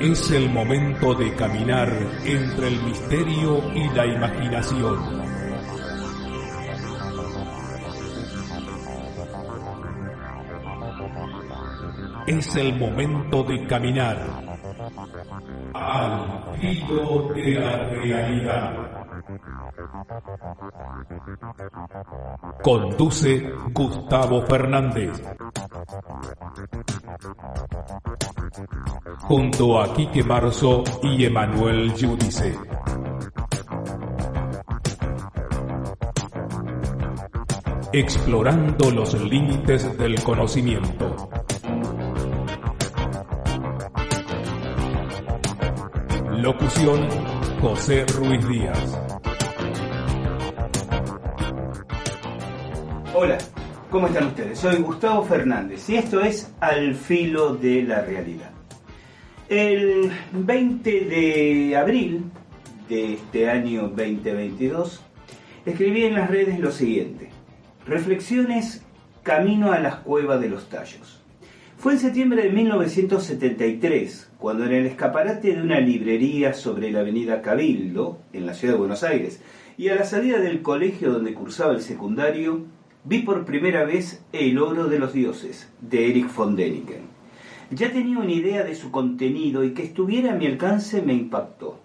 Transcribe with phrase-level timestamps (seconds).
[0.00, 1.90] Es el momento de caminar
[2.24, 4.98] entre el misterio y la imaginación.
[12.26, 14.45] Es el momento de caminar
[15.76, 18.96] al filo de la realidad.
[22.62, 25.22] Conduce Gustavo Fernández.
[29.20, 32.56] Junto a Quique Marzo y Emanuel Yudice.
[37.92, 41.28] Explorando los límites del conocimiento.
[46.36, 47.08] Locución
[47.62, 48.98] José Ruiz Díaz.
[53.14, 53.38] Hola,
[53.90, 54.58] ¿cómo están ustedes?
[54.58, 58.50] Soy Gustavo Fernández y esto es Al filo de la realidad.
[59.48, 62.24] El 20 de abril
[62.86, 65.02] de este año 2022
[65.64, 67.30] escribí en las redes lo siguiente.
[67.86, 68.84] Reflexiones
[69.22, 71.25] camino a las cuevas de los tallos.
[71.78, 77.42] Fue en septiembre de 1973 cuando en el escaparate de una librería sobre la avenida
[77.42, 79.42] Cabildo, en la ciudad de Buenos Aires,
[79.76, 82.64] y a la salida del colegio donde cursaba el secundario,
[83.04, 87.02] vi por primera vez El oro de los dioses, de Erich von Däniken.
[87.70, 91.78] Ya tenía una idea de su contenido y que estuviera a mi alcance me impactó.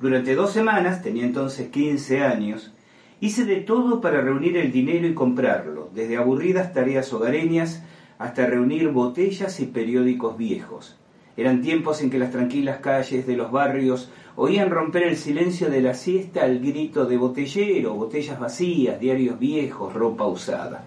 [0.00, 2.74] Durante dos semanas, tenía entonces 15 años,
[3.20, 7.84] hice de todo para reunir el dinero y comprarlo, desde aburridas tareas hogareñas
[8.18, 10.96] hasta reunir botellas y periódicos viejos.
[11.36, 15.82] Eran tiempos en que las tranquilas calles de los barrios oían romper el silencio de
[15.82, 20.84] la siesta al grito de botellero, botellas vacías, diarios viejos, ropa usada.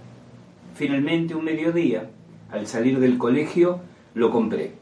[0.73, 2.09] Finalmente, un mediodía,
[2.51, 3.81] al salir del colegio,
[4.15, 4.73] lo compré.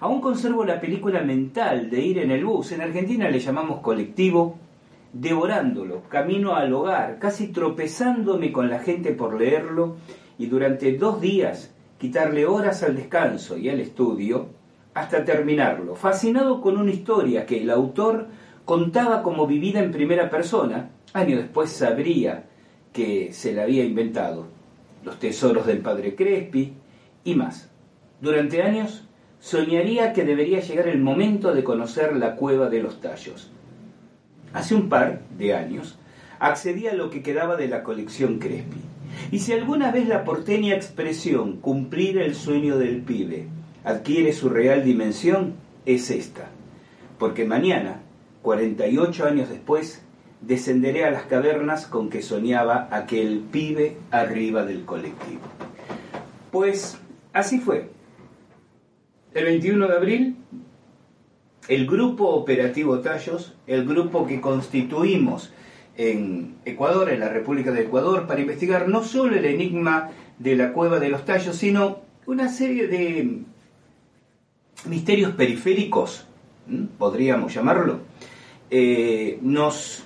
[0.00, 4.58] Aún conservo la película mental de ir en el bus, en Argentina le llamamos colectivo,
[5.12, 9.96] devorándolo, camino al hogar, casi tropezándome con la gente por leerlo
[10.38, 14.48] y durante dos días quitarle horas al descanso y al estudio
[14.94, 18.28] hasta terminarlo, fascinado con una historia que el autor
[18.64, 22.46] contaba como vivida en primera persona, años después sabría
[22.92, 24.46] que se la había inventado,
[25.04, 26.72] los tesoros del padre Crespi
[27.24, 27.70] y más.
[28.20, 29.06] Durante años
[29.38, 33.50] soñaría que debería llegar el momento de conocer la cueva de los tallos.
[34.54, 35.98] Hace un par de años
[36.38, 38.80] accedí a lo que quedaba de la colección Crespi.
[39.30, 43.48] Y si alguna vez la porteña expresión cumplir el sueño del pibe
[43.84, 46.48] adquiere su real dimensión, es esta.
[47.18, 48.02] Porque mañana,
[48.42, 50.02] 48 años después,
[50.40, 55.42] descenderé a las cavernas con que soñaba aquel pibe arriba del colectivo.
[56.50, 56.98] Pues
[57.32, 57.90] así fue.
[59.34, 60.36] El 21 de abril,
[61.68, 65.52] el grupo operativo Tallos, el grupo que constituimos
[65.96, 70.72] en Ecuador, en la República de Ecuador, para investigar no solo el enigma de la
[70.72, 73.42] cueva de los tallos, sino una serie de
[74.84, 76.26] misterios periféricos,
[76.98, 78.00] podríamos llamarlo,
[78.70, 80.04] eh, nos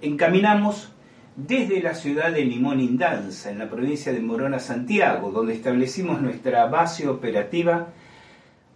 [0.00, 0.92] encaminamos
[1.36, 6.66] desde la ciudad de Limón Indanza, en la provincia de Morona, Santiago, donde establecimos nuestra
[6.66, 7.88] base operativa,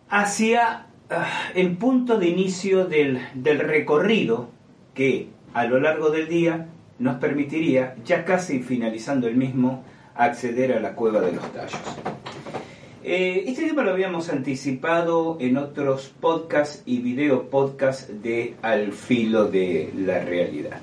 [0.09, 4.51] hacia ah, el punto de inicio del, del recorrido
[4.95, 6.69] que a lo largo del día
[6.99, 9.85] nos permitiría, ya casi finalizando el mismo,
[10.15, 11.81] acceder a la cueva de los tallos.
[13.05, 19.47] Eh, este tema lo habíamos anticipado en otros podcasts y video podcasts de Al filo
[19.47, 20.79] de la realidad.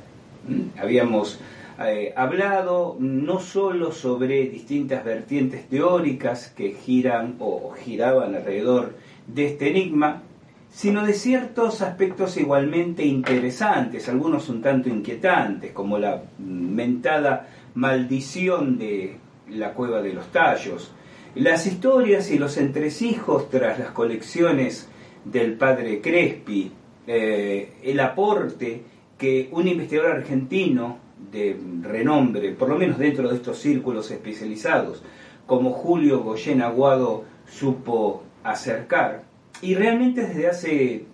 [0.48, 0.78] ¿Mm?
[0.80, 1.40] Habíamos
[1.82, 8.96] eh, hablado no solo sobre distintas vertientes teóricas que giran o giraban alrededor
[9.28, 10.24] de este enigma,
[10.72, 19.18] sino de ciertos aspectos igualmente interesantes, algunos un tanto inquietantes, como la mentada maldición de
[19.50, 20.94] la cueva de los tallos,
[21.36, 24.90] Las historias y los entresijos tras las colecciones
[25.24, 26.72] del padre Crespi,
[27.06, 28.84] eh, el aporte
[29.16, 30.98] que un investigador argentino
[31.32, 35.04] de renombre, por lo menos dentro de estos círculos especializados,
[35.46, 39.24] como Julio Goyen Aguado supo acercar,
[39.62, 41.06] y realmente desde hace,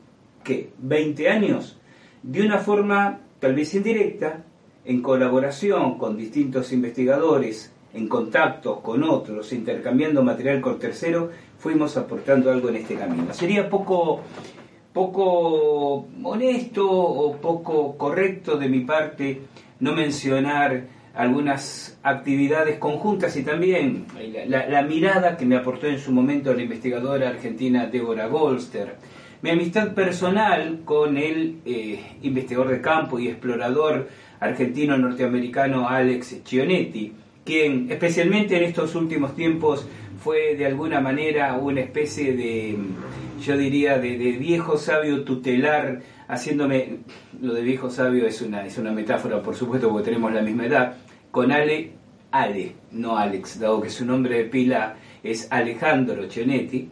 [0.44, 1.80] ¿qué?, 20 años,
[2.24, 4.44] de una forma tal vez indirecta,
[4.86, 12.52] en colaboración con distintos investigadores, en contactos con otros, intercambiando material con tercero, fuimos aportando
[12.52, 13.34] algo en este camino.
[13.34, 14.22] Sería poco,
[14.94, 19.42] poco honesto o poco correcto de mi parte
[19.80, 24.06] no mencionar algunas actividades conjuntas y también
[24.48, 28.96] la, mirada que me aportó en su momento la investigadora argentina Débora Goldster,
[29.42, 34.10] mi amistad personal con el eh, investigador de campo y explorador
[34.40, 37.14] argentino-norteamericano Alex Chionetti,
[37.46, 39.88] quien especialmente en estos últimos tiempos
[40.26, 42.76] fue de alguna manera una especie de,
[43.42, 46.98] yo diría, de, viejo sabio tutelar, haciéndome,
[47.40, 50.66] lo de viejo sabio es una, es una metáfora, por supuesto, porque tenemos la misma
[50.66, 50.96] edad,
[51.36, 51.92] con Ale,
[52.32, 56.90] Ale, no Alex, dado que su nombre de pila es Alejandro Chionetti.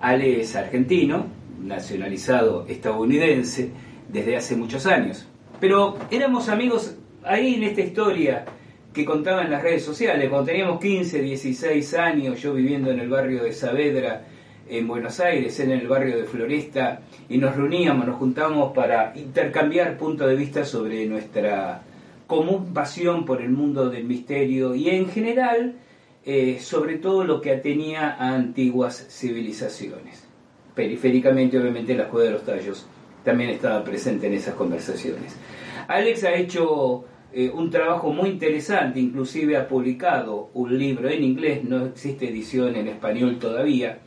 [0.00, 1.24] Ale es argentino,
[1.62, 3.70] nacionalizado estadounidense
[4.06, 5.26] desde hace muchos años.
[5.60, 6.94] Pero éramos amigos
[7.24, 8.44] ahí en esta historia
[8.92, 13.08] que contaba en las redes sociales, cuando teníamos 15, 16 años, yo viviendo en el
[13.08, 14.26] barrio de Saavedra,
[14.68, 17.00] en Buenos Aires, en el barrio de Floresta,
[17.30, 21.80] y nos reuníamos, nos juntábamos para intercambiar puntos de vista sobre nuestra
[22.26, 25.76] común pasión por el mundo del misterio y en general
[26.28, 30.24] eh, sobre todo lo que atenía a antiguas civilizaciones.
[30.74, 32.84] Periféricamente, obviamente, la Cueva de los Tallos
[33.22, 35.36] también estaba presente en esas conversaciones.
[35.86, 41.62] Alex ha hecho eh, un trabajo muy interesante, inclusive ha publicado un libro en inglés,
[41.62, 44.00] no existe edición en español todavía,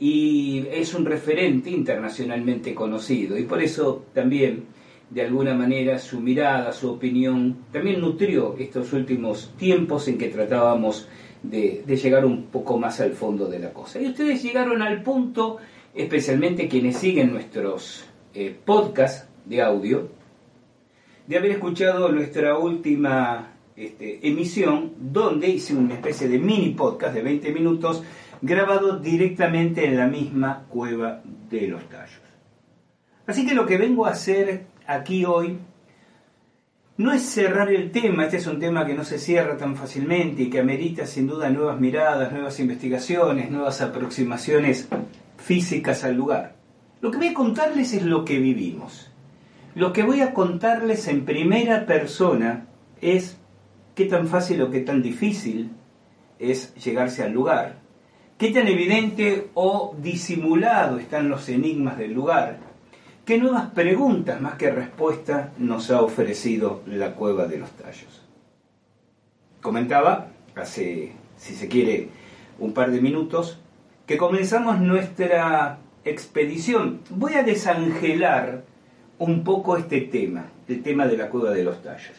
[0.00, 4.64] y es un referente internacionalmente conocido, y por eso también,
[5.10, 11.08] de alguna manera, su mirada, su opinión, también nutrió estos últimos tiempos en que tratábamos
[11.42, 14.00] de, llegar un poco más al fondo de la cosa.
[14.00, 15.58] Y ustedes llegaron al punto,
[15.94, 18.04] especialmente quienes siguen nuestros
[18.34, 20.08] eh, podcasts de audio,
[21.26, 27.22] de haber escuchado nuestra última este, emisión, donde hice una especie de mini podcast de
[27.22, 28.02] 20 minutos
[28.42, 32.20] grabado directamente en la misma cueva de los tallos.
[33.26, 35.58] Así que lo que vengo a hacer aquí hoy
[36.98, 40.44] no es cerrar el tema, este es un tema que no se cierra tan fácilmente
[40.44, 44.88] y que amerita sin duda nuevas miradas, nuevas investigaciones, nuevas aproximaciones
[45.36, 46.56] físicas al lugar.
[47.02, 49.10] Lo que voy a contarles es lo que vivimos.
[49.74, 52.66] Lo que voy a contarles en primera persona
[53.02, 53.36] es
[53.94, 55.72] qué tan fácil o qué tan difícil
[56.38, 57.80] es llegarse al lugar,
[58.38, 62.58] qué tan evidente o disimulado están los enigmas del lugar,
[63.26, 68.22] qué nuevas preguntas más que respuestas nos ha ofrecido la cueva de los tallos.
[69.60, 72.08] Comentaba hace, si se quiere,
[72.60, 73.58] un par de minutos,
[74.06, 77.00] que comenzamos nuestra expedición.
[77.10, 78.64] Voy a desangelar
[79.18, 82.16] un poco este tema, el tema de la cueva de los tallos.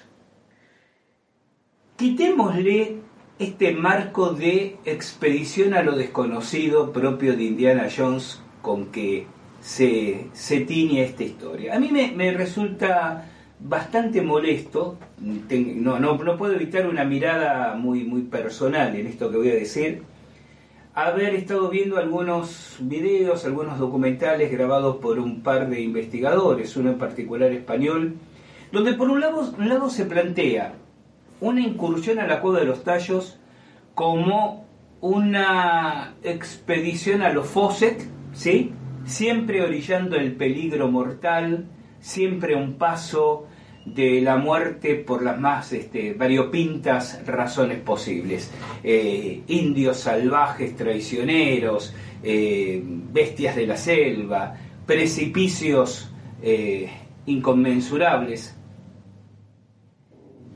[1.95, 2.97] Quitémosle
[3.39, 9.25] este marco de expedición a lo desconocido propio de Indiana Jones con que
[9.67, 11.75] se, se tiñe esta historia.
[11.75, 13.25] A mí me, resulta
[13.59, 19.35] bastante molesto, no, no, no puedo evitar una mirada muy, muy personal en esto que
[19.35, 20.03] voy a decir,
[20.93, 26.97] haber estado viendo algunos videos, algunos documentales grabados por un par de investigadores, uno en
[26.97, 28.15] particular español,
[28.71, 30.75] donde por un lado, un lado se plantea
[31.41, 33.37] una incursión a la cueva de los tallos
[33.95, 34.65] como
[35.01, 38.71] una expedición a los Fawcett, ¿sí?
[39.07, 41.65] Siempre orillando el peligro mortal,
[41.99, 43.47] siempre un paso
[43.85, 48.51] de la muerte por las más este, variopintas razones posibles.
[48.83, 56.11] Eh, indios salvajes, traicioneros, eh, bestias de la selva, precipicios
[56.41, 56.89] eh,
[57.25, 58.57] inconmensurables.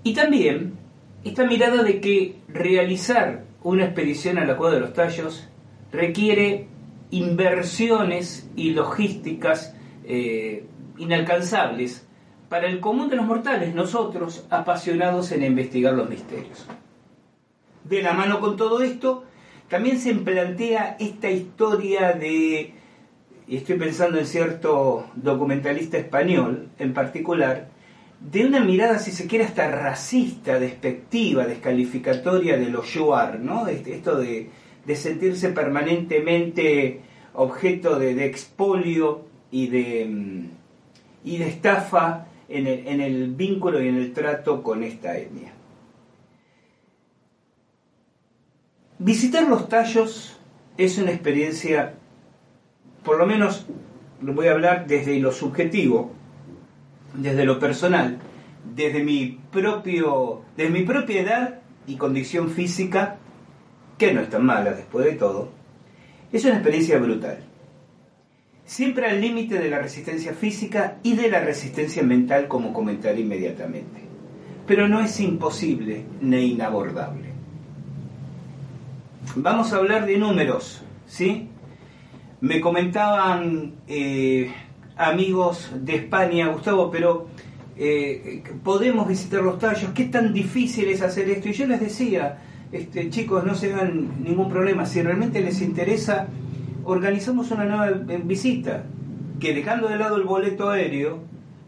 [0.03, 0.73] Y también
[1.23, 5.47] esta mirada de que realizar una expedición a la Cueva de los Tallos
[5.91, 6.67] requiere
[7.11, 9.75] inversiones y logísticas
[10.97, 12.07] inalcanzables
[12.49, 16.67] para el común de los mortales, nosotros apasionados en investigar los misterios.
[17.85, 19.23] De la mano con todo esto,
[19.69, 22.73] también se plantea esta historia de,
[23.47, 27.69] y estoy pensando en cierto documentalista español en particular,
[28.19, 33.67] de una mirada, si se quiere, hasta racista, despectiva, descalificatoria de los Shuar, ¿no?
[33.67, 34.49] Este, esto de,
[34.85, 37.01] de sentirse permanentemente
[37.33, 40.49] objeto de, expolio y de, mm,
[41.25, 45.53] y de estafa en el, en el vínculo y en el trato con esta etnia.
[48.99, 50.37] Visitar los tallos
[50.77, 51.95] es una experiencia,
[53.03, 53.65] por lo menos
[54.21, 56.11] lo voy a hablar desde lo subjetivo,
[57.15, 58.19] desde lo personal,
[58.75, 63.17] desde mi propio, desde mi propia edad y condición física,
[64.01, 65.49] que no es tan mala después de todo,
[66.33, 67.37] es una experiencia brutal.
[68.65, 74.01] Siempre al límite de la resistencia física y de la resistencia mental, como comentaré inmediatamente.
[74.65, 77.29] Pero no es imposible ni inabordable.
[79.35, 81.49] Vamos a hablar de números, ¿sí?
[82.39, 84.51] Me comentaban eh,
[84.97, 87.27] amigos de España, Gustavo, pero
[87.77, 91.49] eh, podemos visitar los tallos, ¿qué tan difícil es hacer esto?
[91.49, 92.39] Y yo les decía,
[92.71, 96.27] este, chicos, no se hagan ningún problema, si realmente les interesa,
[96.83, 97.91] organizamos una nueva
[98.23, 98.83] visita,
[99.39, 101.19] que dejando de lado el boleto aéreo,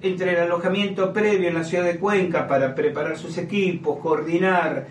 [0.02, 4.88] entre el alojamiento previo en la ciudad de Cuenca para preparar sus equipos, coordinar,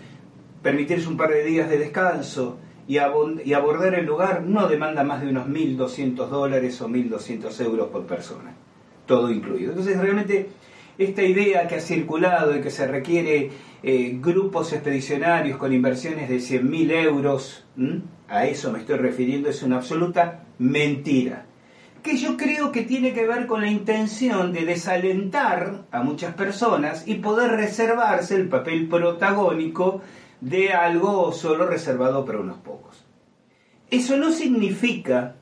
[0.61, 5.29] permitirse un par de días de descanso, y, abordar el lugar no demanda más de
[5.29, 8.53] unos 1.200 dólares o 1.200 euros por persona,
[9.05, 9.69] todo incluido.
[9.69, 10.49] Entonces realmente
[10.97, 13.51] esta idea que ha circulado de que se requiere
[13.83, 17.65] eh, grupos expedicionarios con inversiones de 100.000 euros,
[18.29, 21.45] a eso me estoy refiriendo, es una absoluta mentira.
[22.01, 27.07] Que yo creo que tiene que ver con la intención de desalentar a muchas personas
[27.07, 30.01] y poder reservarse el papel protagónico
[30.39, 33.05] de algo solo reservado para unos pocos.
[33.91, 35.35] Eso no significa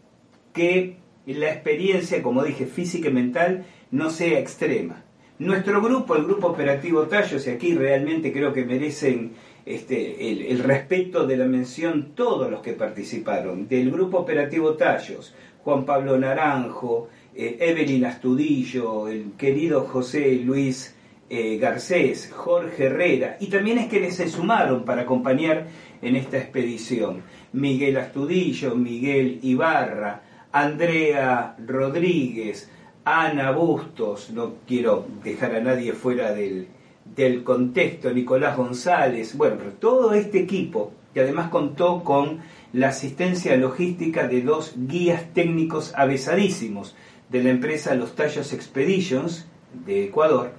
[0.51, 5.03] que la experiencia, como dije, física y mental no sea extrema.
[5.41, 9.31] Nuestro grupo, el grupo operativo Tallos, y aquí realmente creo que merecen
[9.65, 15.33] este, el, respeto de la mención todos los que participaron, del grupo operativo Tallos,
[15.63, 20.95] Juan Pablo Naranjo, eh, Evelyn Astudillo, el querido José Luis
[21.27, 25.65] eh, Garcés, Jorge Herrera, y también es que se sumaron para acompañar
[26.03, 27.23] en esta expedición.
[27.53, 30.21] Miguel Astudillo, Miguel Ibarra,
[30.51, 32.69] Andrea Rodríguez,
[33.03, 36.67] Ana Bustos, no quiero dejar a nadie fuera del,
[37.15, 42.39] del contexto, Nicolás González, bueno, todo este equipo, que además contó con
[42.73, 46.95] la asistencia logística de dos guías técnicos avesadísimos
[47.29, 49.47] de la empresa Los Tallos Expeditions
[49.85, 50.51] de Ecuador,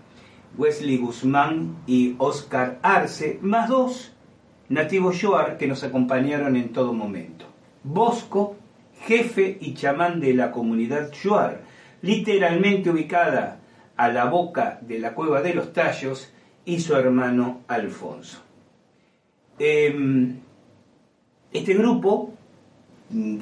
[0.59, 4.13] Wesley Guzmán y Oscar Arce, más dos
[4.69, 7.47] nativos Yoar que nos acompañaron en todo momento.
[7.85, 8.57] Bosco,
[9.03, 11.63] jefe y chamán de la comunidad Yoar,
[12.03, 13.61] literalmente ubicada
[13.97, 16.33] a la boca de la cueva de los tallos,
[16.65, 18.39] y su hermano Alfonso.
[19.59, 20.37] Em,
[21.53, 22.35] este grupo,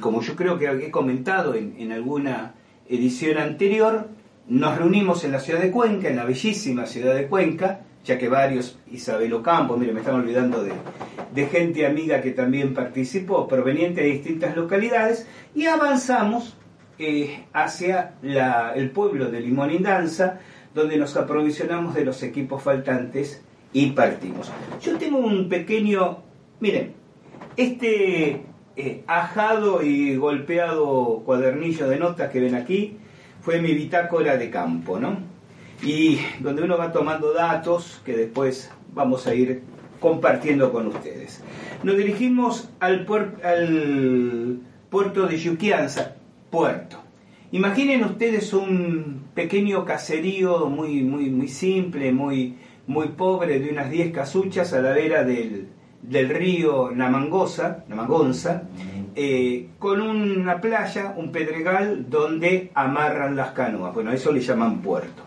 [0.00, 2.54] como yo creo que he comentado en, en alguna
[2.88, 4.08] edición anterior,
[4.48, 8.28] nos reunimos en la ciudad de Cuenca, en la bellísima ciudad de Cuenca, ya que
[8.28, 14.08] varios, Isabel Ocampo, mire, me están olvidando de, gente amiga que también participó, proveniente de
[14.08, 16.56] distintas localidades, y avanzamos
[17.00, 20.38] eh, hacia el pueblo de Limón Danza,
[20.74, 23.42] donde nos aprovisionamos de los equipos faltantes
[23.72, 24.50] y partimos.
[24.82, 26.18] Yo tengo un pequeño,
[26.60, 26.92] miren,
[27.56, 28.42] este
[28.76, 32.98] eh, ajado y golpeado cuadernillo de notas que ven aquí,
[33.40, 35.18] fue mi bitácora de campo, ¿no?
[35.82, 39.62] Y donde uno va tomando datos que después vamos a ir
[40.00, 41.42] compartiendo con ustedes.
[41.82, 43.06] Nos dirigimos al,
[43.42, 46.16] al puerto de Yuquianza,
[46.50, 46.98] puerto.
[47.52, 54.12] Imaginen ustedes un pequeño caserío muy, muy, muy simple, muy, muy pobre, de unas 10
[54.12, 55.68] casuchas a la vera del,
[56.02, 58.62] del río Namangosa, Namangonza,
[59.16, 63.94] eh, con una playa, un pedregal, donde amarran las canoas.
[63.94, 65.22] Bueno, eso le llaman puerto.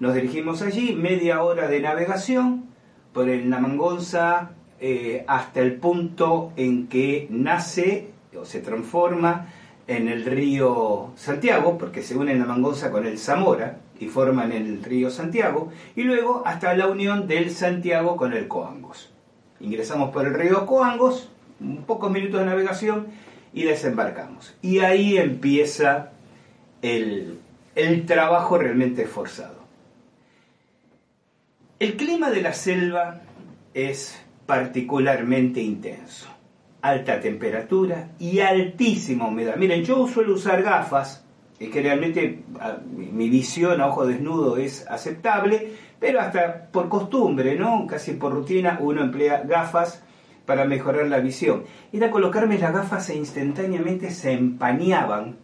[0.00, 2.64] Nos dirigimos allí, media hora de navegación
[3.12, 4.50] por el Namangonza
[4.80, 9.46] eh, hasta el punto en que nace o se transforma
[9.86, 15.10] en el río Santiago, porque se une Namangonza con el Zamora y forman el río
[15.10, 19.12] Santiago, y luego hasta la unión del Santiago con el Coangos.
[19.60, 21.28] Ingresamos por el río Coangos,
[21.86, 23.08] pocos minutos de navegación
[23.52, 24.54] y desembarcamos.
[24.62, 26.10] Y ahí empieza
[26.80, 27.38] el,
[27.74, 29.62] el trabajo realmente esforzado.
[31.78, 33.22] El clima de la selva
[33.74, 36.31] es particularmente intenso.
[36.82, 39.56] Alta temperatura y altísima humedad.
[39.56, 41.24] Miren, yo suelo usar gafas,
[41.58, 42.42] es que realmente
[42.96, 47.86] mi visión a ojo desnudo es aceptable, pero hasta por costumbre, ¿no?
[47.86, 50.02] Casi por rutina uno emplea gafas
[50.44, 51.64] para mejorar la visión.
[51.92, 55.36] Era colocarme las gafas e instantáneamente se empañaban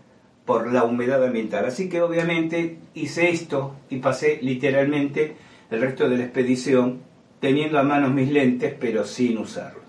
[0.45, 1.67] por la humedad ambiental.
[1.67, 5.37] Así que obviamente hice esto y pasé literalmente
[5.71, 7.01] el resto de la expedición
[7.39, 9.88] teniendo a mano mis lentes pero sin usarlos.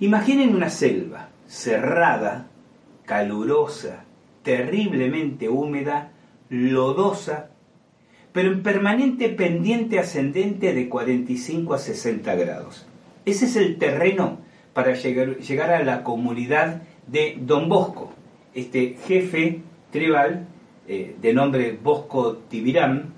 [0.00, 2.48] Imaginen una selva cerrada,
[3.04, 4.04] calurosa,
[4.42, 6.10] terriblemente húmeda,
[6.48, 7.50] lodosa,
[8.32, 12.86] pero en permanente pendiente ascendente de 45 a 60 grados.
[13.24, 14.38] Ese es el terreno
[14.72, 18.12] para llegar, a la comunidad de Don Bosco,
[18.54, 19.60] este jefe
[19.92, 20.48] tribal
[20.88, 23.14] eh, de nombre Bosco Tibirán,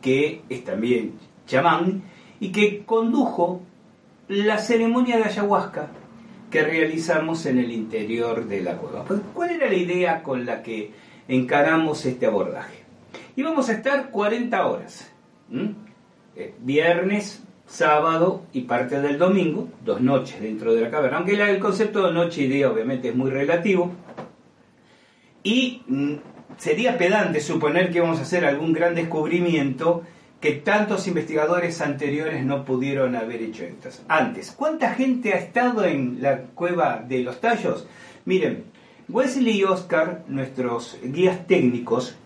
[0.00, 1.14] que es también
[1.46, 2.02] chamán,
[2.38, 3.62] y que condujo
[4.32, 5.88] la ceremonia de ayahuasca
[6.50, 9.04] que realizamos en el interior de la cueva.
[9.04, 10.90] Pues, ¿Cuál era la idea con la que
[11.28, 12.82] encaramos este abordaje?
[13.36, 15.10] Íbamos a estar 40 horas,
[16.36, 21.58] eh, viernes, sábado y parte del domingo, dos noches dentro de la caverna, aunque el
[21.58, 23.92] concepto de noche y día obviamente es muy relativo,
[25.42, 26.14] y mm,
[26.58, 30.02] sería pedante suponer que íbamos a hacer algún gran descubrimiento
[30.42, 33.64] que tantos investigadores anteriores no pudieron haber hecho
[34.08, 34.50] antes.
[34.50, 37.86] ¿Cuánta gente ha estado en la cueva de los tallos?
[38.24, 38.64] Miren,
[39.08, 42.16] Wesley y Oscar, nuestros guías técnicos,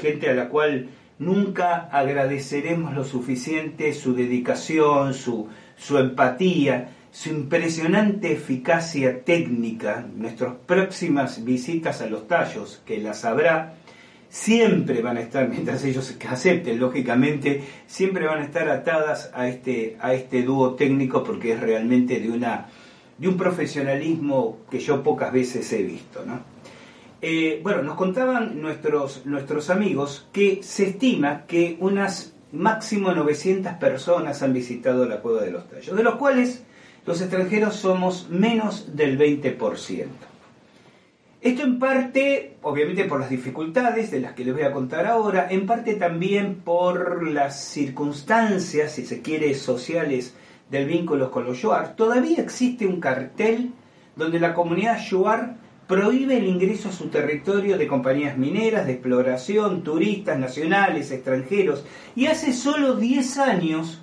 [0.00, 0.88] gente a la cual
[1.18, 11.44] nunca agradeceremos lo suficiente su dedicación, su, su empatía, su impresionante eficacia técnica, nuestras próximas
[11.44, 13.74] visitas a los tallos, que las habrá,
[14.28, 19.96] siempre van a estar, mientras ellos acepten, lógicamente, siempre van a estar atadas a este,
[20.00, 22.68] a este dúo técnico porque es realmente de, una,
[23.18, 26.24] de un profesionalismo que yo pocas veces he visto.
[27.22, 34.42] Eh, bueno, nos contaban nuestros, nuestros amigos que se estima que unas máximo 900 personas
[34.42, 36.62] han visitado la Cueva de los Tallos, de los cuales
[37.06, 40.06] los extranjeros somos menos del 20%.
[41.46, 45.46] Esto en parte, obviamente por las dificultades de las que les voy a contar ahora,
[45.48, 50.34] en parte también por las circunstancias, si se quiere, sociales
[50.72, 51.94] del vínculo con los Shuar.
[51.94, 53.70] Todavía existe un cartel
[54.16, 55.54] donde la comunidad Shuar
[55.86, 61.84] prohíbe el ingreso a su territorio de compañías mineras, de exploración, turistas nacionales, extranjeros.
[62.16, 64.02] Y hace solo 10 años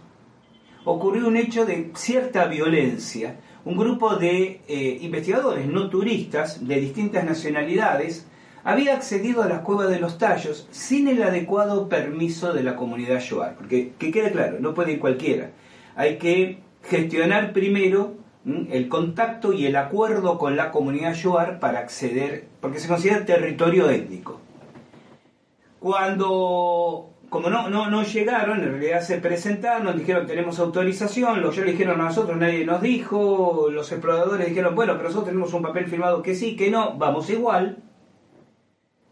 [0.85, 7.23] ocurrió un hecho de cierta violencia un grupo de eh, investigadores no turistas de distintas
[7.23, 8.27] nacionalidades
[8.63, 13.19] había accedido a las cuevas de los tallos sin el adecuado permiso de la comunidad
[13.19, 13.55] Shoar.
[13.55, 15.51] Porque que quede claro, no puede ir cualquiera.
[15.95, 18.15] Hay que gestionar primero
[18.45, 23.89] el contacto y el acuerdo con la comunidad Shoar para acceder, porque se considera territorio
[23.89, 24.39] étnico.
[25.79, 31.65] Cuando como no, no, no llegaron, en realidad se presentaron, dijeron tenemos autorización, los ellos
[31.65, 35.63] le dijeron a nosotros, nadie nos dijo, los exploradores dijeron, bueno, pero nosotros tenemos un
[35.63, 37.77] papel firmado que sí, que no, vamos igual.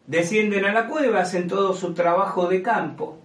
[0.05, 3.17] Descienden a la cueva, hacen todo su trabajo de campo,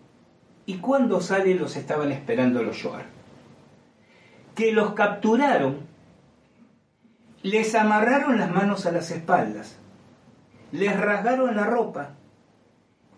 [0.64, 3.04] y cuando salen los estaban esperando los Yoar.
[4.54, 5.80] Que los capturaron,
[7.42, 9.78] les amarraron las manos a las espaldas,
[10.72, 12.12] les rasgaron la ropa,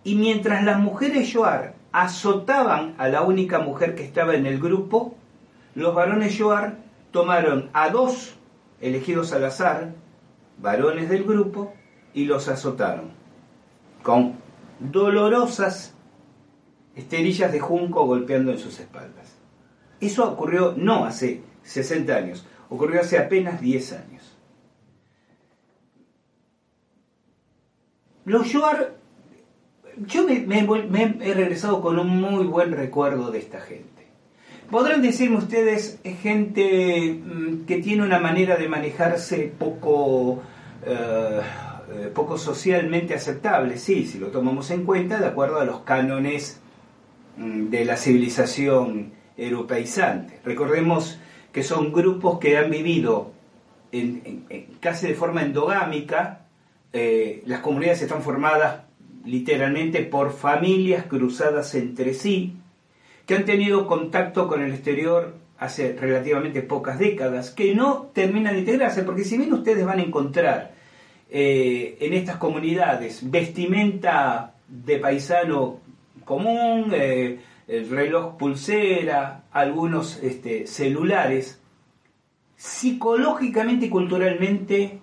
[0.04, 5.14] y mientras las mujeres Yoar azotaban a la única mujer que estaba en el grupo,
[5.74, 6.78] los varones Yoar
[7.10, 8.36] tomaron a dos
[8.80, 9.92] elegidos al azar,
[10.58, 11.72] varones del grupo,
[12.14, 13.10] y los azotaron
[14.02, 14.34] con
[14.80, 15.94] dolorosas
[16.96, 19.36] esterillas de junco golpeando en sus espaldas.
[20.00, 24.36] Eso ocurrió no hace 60 años, ocurrió hace apenas 10 años.
[28.24, 28.97] Los Yoar
[30.06, 30.60] yo me,
[31.20, 33.88] he regresado con un muy buen recuerdo de esta gente.
[34.70, 40.42] Podrán decirme ustedes, gente mm, que tiene una manera de manejarse poco,
[40.84, 41.40] eh,
[41.90, 46.60] eh, poco socialmente aceptable, sí, si lo tomamos en cuenta, de acuerdo a los cánones
[47.38, 50.40] mm, de la civilización europeizante.
[50.44, 51.18] Recordemos
[51.52, 53.32] que son grupos que han vivido
[54.80, 56.42] casi de forma endogámica,
[56.92, 58.82] eh, las comunidades están formadas
[59.28, 62.56] literalmente por familias cruzadas entre sí,
[63.26, 68.60] que han tenido contacto con el exterior hace relativamente pocas décadas, que no terminan de
[68.60, 70.72] integrarse, porque si bien ustedes van a encontrar
[71.30, 75.80] eh, en estas comunidades vestimenta de paisano
[76.24, 81.60] común, eh, el reloj pulsera, algunos este, celulares,
[82.56, 85.00] psicológicamente y culturalmente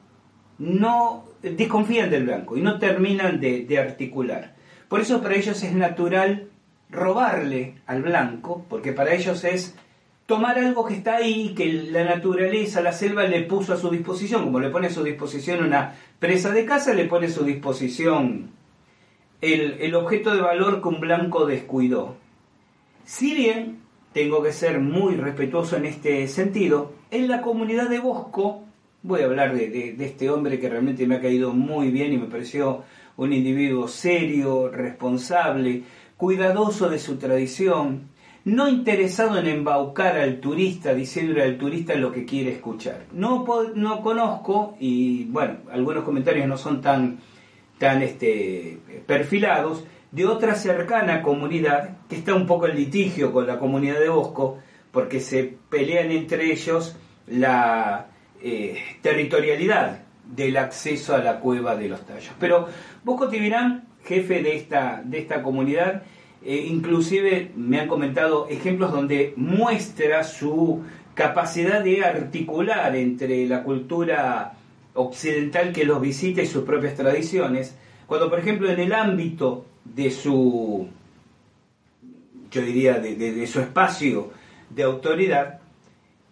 [0.57, 4.55] no desconfían del blanco y no terminan de, articular.
[4.87, 6.49] Por eso para ellos es natural
[6.89, 9.75] robarle al blanco, porque para ellos es
[10.25, 14.45] tomar algo que está ahí, que la naturaleza, la selva le puso a su disposición,
[14.45, 18.51] como le pone a su disposición una presa de casa, le pone a su disposición
[19.41, 22.15] el, el objeto de valor que un blanco descuidó.
[23.03, 23.81] Si bien,
[24.13, 28.64] tengo que ser muy respetuoso en este sentido, en la comunidad de Bosco,
[29.05, 32.17] voy a hablar de, de este hombre que realmente me ha caído muy bien y
[32.17, 32.83] me pareció
[33.17, 35.83] un individuo serio, responsable,
[36.17, 38.09] cuidadoso de su tradición,
[38.43, 43.05] no interesado en embaucar al turista, diciéndole al turista lo que quiere escuchar.
[43.11, 47.19] No, no conozco, y bueno, algunos comentarios no son tan,
[47.79, 53.59] tan este, perfilados, de otra cercana comunidad que está un poco en litigio con la
[53.59, 54.59] comunidad de Bosco,
[54.91, 56.95] porque se pelean entre ellos
[57.27, 58.07] la
[58.41, 62.33] eh, territorialidad del acceso a la cueva de los tallos.
[62.39, 62.67] Pero
[63.03, 66.03] Bosco Tibirán, jefe de esta, de esta comunidad,
[66.43, 70.83] eh, inclusive me han comentado ejemplos donde muestra su
[71.15, 74.53] capacidad de articular entre la cultura
[74.93, 80.11] occidental que los visita y sus propias tradiciones, cuando por ejemplo en el ámbito de
[80.11, 80.87] su,
[82.51, 84.31] yo diría, de, su espacio
[84.69, 85.59] de autoridad,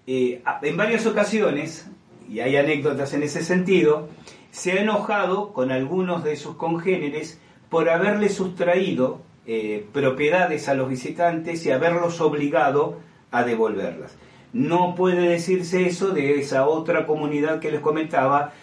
[0.08, 1.88] eh, en varias ocasiones,
[2.30, 4.10] y hay anécdotas en ese sentido,
[4.52, 7.40] se ha enojado con algunos de sus congéneres
[7.70, 13.00] por haberle sustraído eh, propiedades a los visitantes y haberlos obligado
[13.32, 14.16] a devolverlas.
[14.54, 18.54] No puede decirse eso de esa otra comunidad que les comentaba,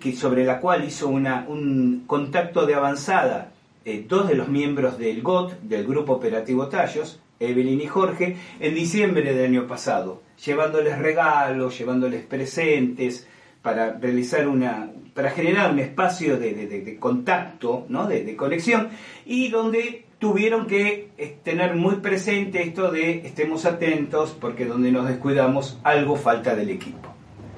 [0.00, 3.52] que sobre la cual hizo una, un contacto de avanzada
[3.84, 8.74] eh, dos de los miembros del GOT, del Grupo Operativo Tallos, Evelyn y Jorge, en
[8.74, 13.26] diciembre del año pasado, llevándoles regalos, llevándoles presentes,
[13.64, 18.06] para realizar una, para generar un espacio de, contacto, ¿no?
[18.06, 18.90] de, conexión,
[19.24, 25.08] y donde tuvieron que eh, tener muy presente esto de estemos atentos porque donde nos
[25.08, 27.08] descuidamos algo falta del equipo.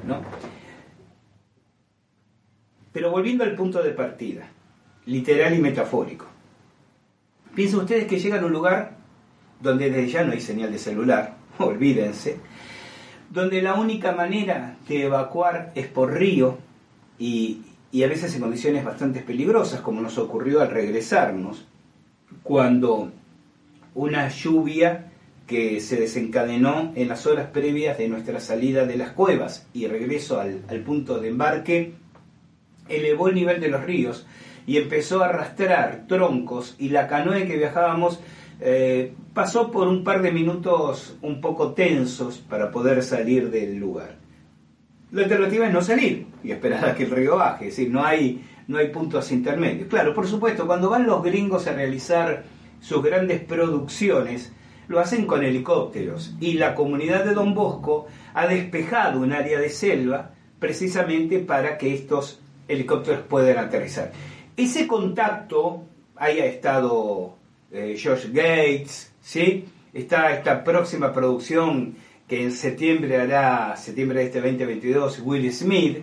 [0.06, 0.20] ¿no?
[2.92, 4.48] Pero volviendo al punto de partida,
[5.06, 6.26] literal y metafórico.
[7.56, 8.96] Piensen ustedes que llegan a un lugar
[9.60, 12.38] donde desde ya no hay señal de celular, olvídense,
[13.30, 16.58] donde la única manera de evacuar es por río
[17.18, 21.66] y, y a veces en condiciones bastante peligrosas, como nos ocurrió al regresarnos,
[22.42, 23.10] cuando
[23.94, 25.10] una lluvia
[25.46, 30.40] que se desencadenó en las horas previas de nuestra salida de las cuevas y regreso
[30.40, 31.94] al, punto de embarque,
[32.88, 34.26] elevó el nivel de los ríos
[34.66, 38.18] y empezó a arrastrar troncos y la canoa que viajábamos
[38.60, 44.16] eh, pasó por un par de minutos un poco tensos para poder salir del lugar.
[45.12, 48.04] La alternativa es no salir y esperar a que el río baje, es decir, no
[48.04, 49.88] hay no hay puntos intermedios.
[49.88, 52.44] Claro, por supuesto, cuando van los gringos a realizar
[52.80, 54.52] sus grandes producciones,
[54.88, 59.68] lo hacen con helicópteros y la comunidad de Don Bosco ha despejado un área de
[59.68, 64.12] selva precisamente para que estos helicópteros puedan aterrizar.
[64.56, 65.84] Ese contacto
[66.16, 67.36] haya estado
[67.70, 69.64] eh, George Gates, ¿sí?
[69.92, 71.96] Está esta próxima producción
[72.28, 75.98] que en septiembre hará, septiembre de este 2022, Will Smith,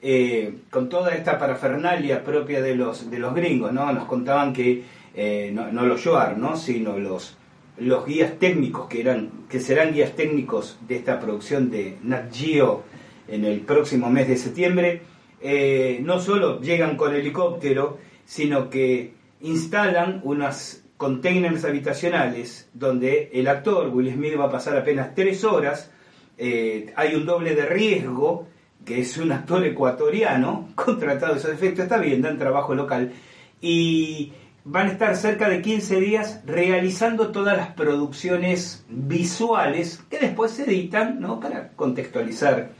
[0.00, 3.92] eh, con toda esta parafernalia propia de los, de los gringos, ¿no?
[3.92, 4.82] Nos contaban que
[5.14, 6.56] eh, no, los Joar, ¿no?
[6.56, 7.36] Sino los,
[7.78, 12.84] los guías técnicos que, eran, que serán guías técnicos de esta producción de Nat Geo
[13.28, 15.02] en el próximo mes de septiembre,
[15.40, 23.88] eh, no solo llegan con helicóptero, sino que instalan unas containers habitacionales donde el actor
[23.88, 25.90] Will Smith va a pasar apenas tres horas,
[26.38, 28.46] hay un doble de riesgo,
[28.84, 33.12] que es un actor ecuatoriano, contratado de esos efectos, está bien, dan trabajo local,
[33.60, 34.32] y
[34.70, 40.64] van a estar cerca de 15 días realizando todas las producciones visuales que después se
[40.64, 41.40] editan ¿no?
[41.40, 42.70] para contextualizar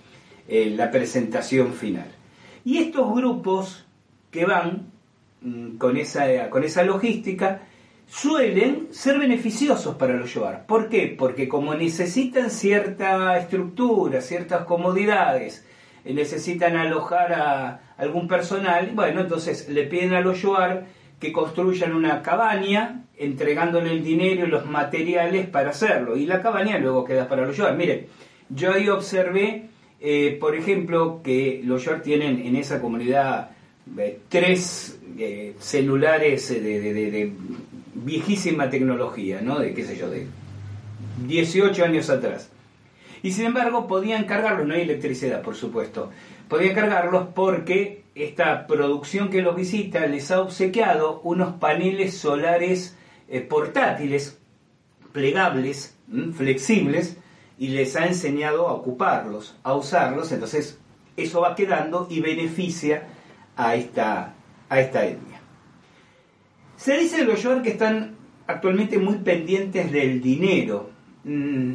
[0.46, 2.09] eh, la presentación final.
[2.64, 3.87] Y estos grupos
[4.31, 4.88] que van
[5.40, 7.62] mm, con, esa, con esa logística
[8.08, 10.66] suelen ser beneficiosos para los llevar.
[10.66, 11.14] ¿Por qué?
[11.16, 15.66] Porque como necesitan cierta estructura, ciertas comodidades,
[16.04, 20.86] necesitan alojar a algún personal, bueno, entonces le piden a los Yoar
[21.20, 26.16] que construyan una cabaña, entregándole el dinero y los materiales para hacerlo.
[26.16, 27.76] Y la cabaña luego queda para los Yoar.
[27.76, 28.06] Mire,
[28.48, 29.68] yo ahí observé,
[30.00, 33.50] eh, por ejemplo, que los Yoar tienen en esa comunidad
[33.98, 37.32] eh, tres eh, celulares de,
[38.04, 39.58] viejísima tecnología, ¿no?
[39.58, 40.26] De qué sé yo, de
[41.26, 42.50] 18 años atrás.
[43.22, 46.11] Y sin embargo podían cargarlos, no hay electricidad por supuesto,
[46.48, 52.96] podían cargarlos porque esta producción que los visita les ha obsequiado unos paneles solares
[53.28, 54.38] eh, portátiles,
[55.12, 55.96] plegables,
[56.34, 57.16] flexibles,
[57.58, 60.78] y les ha enseñado a ocuparlos, a usarlos, entonces
[61.16, 63.08] eso va quedando y beneficia
[63.56, 64.34] a esta,
[64.68, 65.02] a esta.
[66.78, 68.14] Se dice de los Yoar que están
[68.46, 70.90] actualmente muy pendientes del dinero.
[71.24, 71.74] Mm,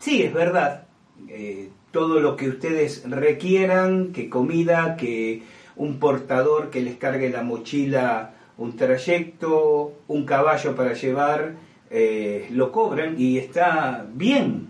[0.00, 0.88] sí, es verdad.
[1.28, 5.42] Eh, todo lo que ustedes requieran, que comida, que
[5.76, 11.54] un portador que les cargue la mochila un trayecto, un caballo para llevar,
[11.90, 14.68] eh, lo cobran y está bien.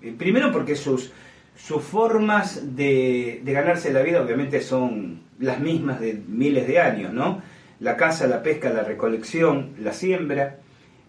[0.00, 1.12] Eh, primero porque sus,
[1.56, 7.12] sus formas de, de, ganarse la vida obviamente son las mismas de miles de años,
[7.12, 7.42] ¿no?
[7.80, 10.58] La caza, la pesca, la recolección, la siembra.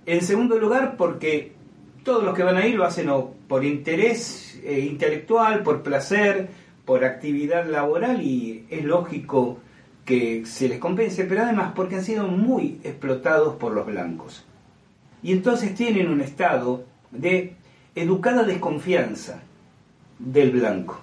[0.05, 1.53] En segundo lugar porque
[2.03, 3.09] todos los que van ahí lo hacen
[3.47, 6.47] por interés eh, intelectual, por placer,
[6.85, 9.59] por actividad laboral y es lógico
[10.05, 14.45] que se les compense, pero además porque han sido muy explotados por los blancos.
[15.21, 17.55] Y entonces tienen un estado de
[17.93, 19.43] educada desconfianza
[20.17, 21.01] del blanco.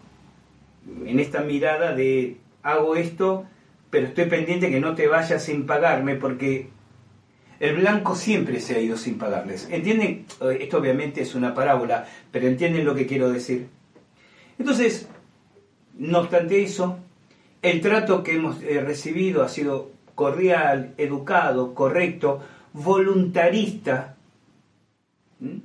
[1.05, 3.45] En esta mirada de hago esto,
[3.95, 6.67] pero estoy pendiente que no te vayas sin pagarme porque
[7.61, 9.69] el blanco siempre se ha ido sin pagarles.
[9.71, 10.27] ¿Entienden?
[10.59, 13.69] Esto obviamente es una parábola, pero entienden lo que quiero decir.
[14.59, 15.09] Entonces,
[15.97, 16.99] no obstante eso,
[17.63, 22.41] el trato que hemos eh, recibido ha sido cordial, educado, correcto,
[22.73, 24.17] voluntarista.
[25.39, 25.59] ¿Mm?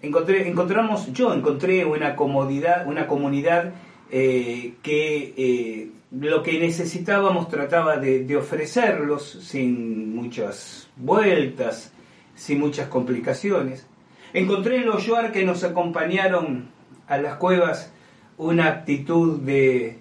[0.00, 3.74] Encontré, encontramos, yo encontré una comodidad, una comunidad
[4.10, 11.92] eh, que eh, lo que necesitábamos trataba de, ofrecerlos sin muchas vueltas,
[12.34, 13.86] sin muchas complicaciones.
[14.32, 16.68] Encontré en los Yoar que nos acompañaron
[17.06, 17.92] a las cuevas
[18.36, 20.00] una actitud de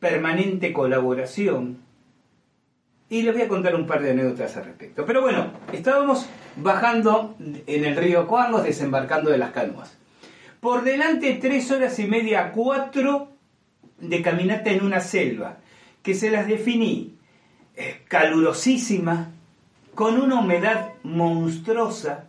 [0.00, 1.78] permanente colaboración.
[3.08, 5.04] Y les voy a contar un par de anécdotas al respecto.
[5.06, 9.96] Pero bueno, estábamos bajando en el río Coangos, desembarcando de las canoas.
[10.60, 13.35] Por delante tres horas y media, cuatro
[13.98, 15.58] de caminata en una selva,
[16.02, 17.14] que se las definí
[17.76, 19.32] eh, calurosísima,
[19.94, 22.28] con una humedad monstruosa,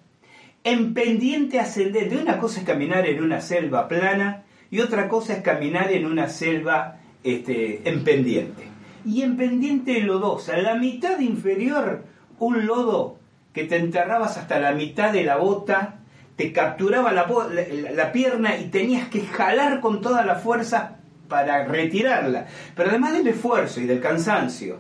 [0.64, 2.18] en pendiente ascendente.
[2.18, 6.30] Una cosa es caminar en una selva plana y otra cosa es caminar en una
[6.30, 8.64] selva este, en pendiente.
[9.06, 12.04] Y en pendiente lodosa, la mitad inferior,
[12.40, 13.18] un lodo
[13.54, 16.00] que te enterrabas hasta la mitad de la bota,
[16.36, 17.28] te capturaba la,
[17.94, 20.98] la, pierna y tenías que jalar con toda la fuerza
[21.28, 22.48] para retirarla.
[22.76, 24.80] Pero además del esfuerzo y del cansancio,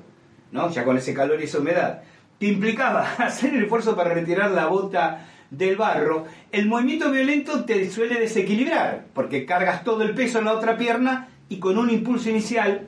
[0.51, 0.69] ¿no?
[0.69, 2.01] ya con ese calor y esa humedad,
[2.37, 7.89] te implicaba hacer el esfuerzo para retirar la bota del barro, el movimiento violento te
[7.89, 12.29] suele desequilibrar, porque cargas todo el peso en la otra pierna y con un impulso
[12.29, 12.87] inicial,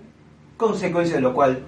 [0.58, 1.60] consecuencia de lo cual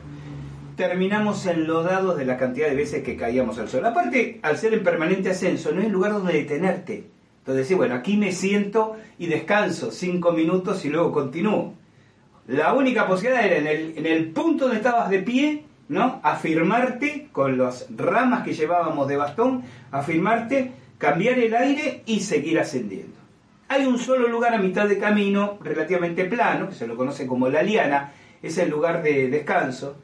[0.75, 3.85] terminamos enlodados de la cantidad de veces que caíamos al sol.
[3.85, 7.07] Aparte, al ser en permanente ascenso, no es lugar donde detenerte.
[7.39, 11.73] Entonces, sí, bueno, aquí me siento y descanso cinco minutos y luego continúo.
[12.51, 16.19] La única posibilidad era en el, en el punto donde estabas de pie, ¿no?
[16.21, 23.15] Afirmarte con las ramas que llevábamos de bastón, afirmarte, cambiar el aire y seguir ascendiendo.
[23.69, 27.47] Hay un solo lugar a mitad de camino, relativamente plano, que se lo conoce como
[27.47, 28.11] la liana,
[28.43, 29.95] es el lugar de descanso,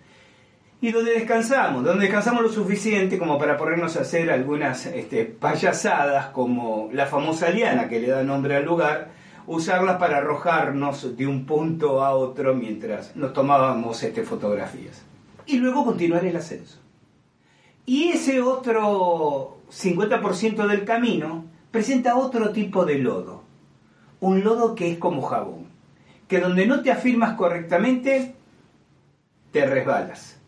[0.79, 6.27] y donde descansamos, donde descansamos lo suficiente como para ponernos a hacer algunas este, payasadas,
[6.27, 9.16] como la famosa liana que le da nombre al lugar,
[9.47, 15.03] usarlas para arrojarnos de un punto a otro mientras nos tomábamos este, fotografías.
[15.45, 16.77] Y luego continuar el ascenso.
[17.85, 23.47] Y ese otro 50% del camino presenta otro tipo de lodo
[24.19, 25.67] un lodo que es como jabón,
[26.27, 28.35] que donde no te afirmas correctamente,
[29.51, 30.39] te resbalas.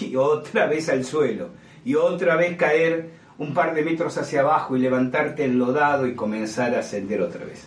[0.00, 1.50] Y otra vez al suelo,
[1.84, 6.74] y otra vez caer un par de metros hacia abajo y levantarte enlodado y comenzar
[6.74, 7.66] a ascender otra vez.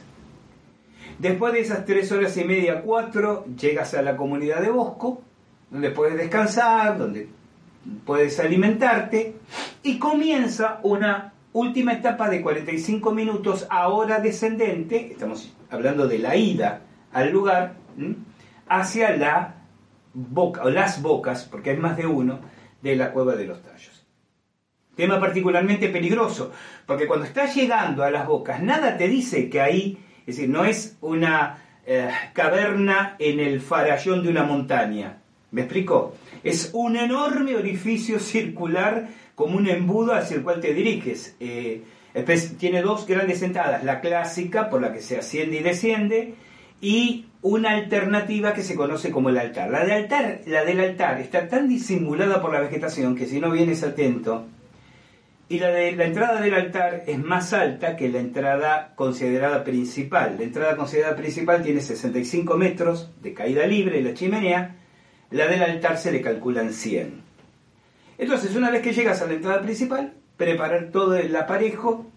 [1.20, 5.22] Después de esas tres horas y media, cuatro, llegas a la comunidad de Bosco,
[5.70, 7.30] donde puedes descansar, donde
[8.06, 9.36] puedes alimentarte,
[9.84, 16.82] y comienza una última etapa de 45 minutos, ahora descendente, estamos hablando de la ida
[17.14, 17.76] al lugar,
[18.68, 19.56] hacia la
[20.14, 22.40] boca, o las bocas, porque hay más de uno,
[22.82, 24.06] de la cueva de los tallos.
[24.96, 26.52] Tema particularmente peligroso,
[26.86, 30.66] porque cuando estás llegando a las bocas, nada te dice que ahí, es decir, no
[30.66, 35.18] es una eh, caverna en el farallón de una montaña.
[35.52, 36.16] ¿Me explico?
[36.44, 41.36] Es un enorme orificio circular como un embudo hacia el cual te diriges.
[41.40, 41.84] Eh,
[42.58, 46.34] tiene dos grandes entradas, la clásica por la que se asciende y desciende
[46.82, 49.70] y una alternativa que se conoce como el altar.
[49.70, 50.42] La, altar.
[50.46, 54.46] la del altar está tan disimulada por la vegetación que si no vienes atento,
[55.48, 60.38] y la de la entrada del altar es más alta que la entrada considerada principal.
[60.38, 64.76] La entrada considerada principal tiene 65 metros de caída libre la chimenea,
[65.32, 67.22] la del altar se le calculan 100.
[68.18, 72.08] Entonces, una vez que llegas a la entrada principal, preparar todo el aparejo,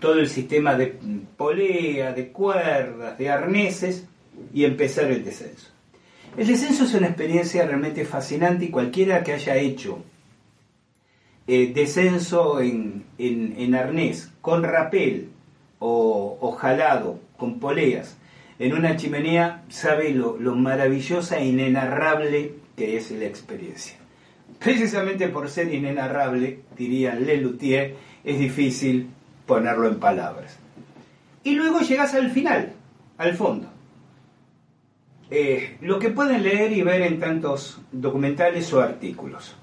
[0.00, 0.98] todo el sistema de
[1.36, 4.06] polea, de cuerdas, de arneses
[4.52, 5.68] y empezar el descenso.
[6.36, 10.02] El descenso es una experiencia realmente fascinante y cualquiera que haya hecho
[11.46, 15.30] eh, descenso en, en, arnés, con rapel
[15.78, 18.16] o, jalado, con poleas,
[18.58, 23.96] en una chimenea, sabe lo, lo maravillosa e inenarrable que es la experiencia.
[24.58, 29.10] Precisamente por ser inenarrable, diría Lelutier, es difícil
[29.46, 30.58] ponerlo en palabras.
[31.44, 32.72] Y luego llegas al final,
[33.18, 33.68] al fondo.
[35.30, 39.56] Eh, lo que pueden leer y ver en tantos documentales o artículos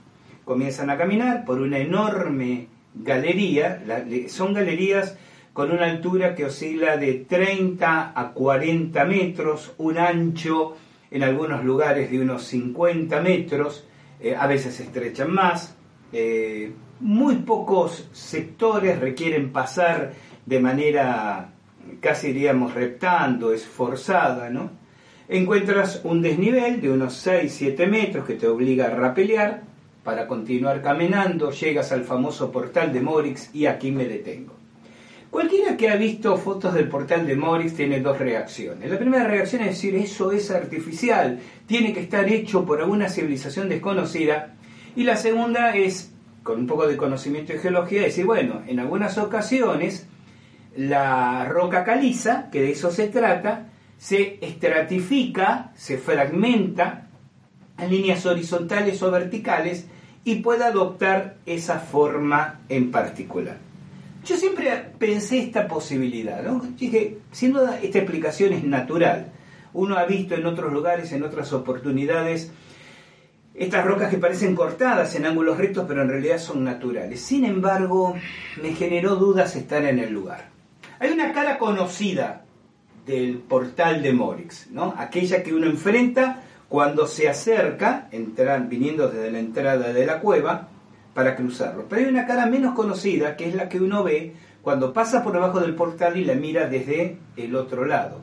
[0.46, 3.84] comienzan a caminar por una enorme galería,
[4.28, 5.18] son galerías
[5.54, 10.76] con una altura que oscila de 30 a 40 metros, un ancho
[11.12, 13.86] en algunos lugares de unos 50 metros,
[14.20, 15.76] eh, a veces se estrechan más,
[16.12, 20.14] eh, muy pocos sectores requieren pasar
[20.46, 21.54] de manera
[22.00, 24.72] casi diríamos reptando, esforzada, ¿no?
[25.28, 29.64] Encuentras un desnivel de unos 6-7 metros que te obliga a rapelear,
[30.04, 34.54] para continuar caminando, llegas al famoso portal de Morix y aquí me detengo.
[35.30, 38.92] Cualquiera que ha visto fotos del portal de Morix tiene dos reacciones.
[38.92, 43.68] La primera reacción es decir, eso es artificial, tiene que estar hecho por alguna civilización
[43.68, 44.54] desconocida.
[44.96, 46.14] Y la segunda es,
[46.44, 50.08] con un poco de conocimiento de geología, decir, bueno, en algunas ocasiones
[50.76, 57.03] la roca caliza, que de eso se trata, se estratifica, se fragmenta
[57.84, 59.86] en líneas horizontales o verticales
[60.24, 63.58] y pueda adoptar esa forma en particular.
[64.26, 66.42] Yo siempre pensé esta posibilidad.
[66.78, 69.32] Dije, sin duda esta explicación es natural.
[69.74, 72.52] Uno ha visto en otros lugares, en otras oportunidades,
[73.54, 77.22] estas rocas que parecen cortadas en ángulos rectos, pero en realidad son naturales.
[77.22, 78.16] Sin embargo,
[78.62, 80.50] me generó dudas estar en el lugar.
[81.00, 82.46] Hay una cara conocida
[83.06, 84.94] del portal de Morix, ¿no?
[84.98, 86.42] Aquella que uno enfrenta
[86.74, 90.70] cuando se acerca, entran, viniendo desde la entrada de la cueva,
[91.14, 91.86] para cruzarlo.
[91.88, 94.34] Pero hay una cara menos conocida, que es la que uno ve
[94.64, 98.22] cuando pasa por debajo del portal y la mira desde el otro lado.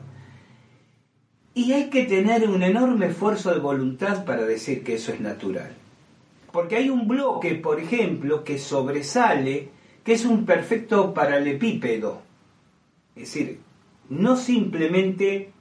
[1.53, 5.71] Y hay que tener un enorme esfuerzo de voluntad para decir que eso es natural.
[6.51, 9.69] Porque hay un bloque, por ejemplo, que sobresale,
[10.03, 12.21] que es un perfecto paralepípedo.
[13.15, 13.59] Es decir,
[14.09, 15.53] no simplemente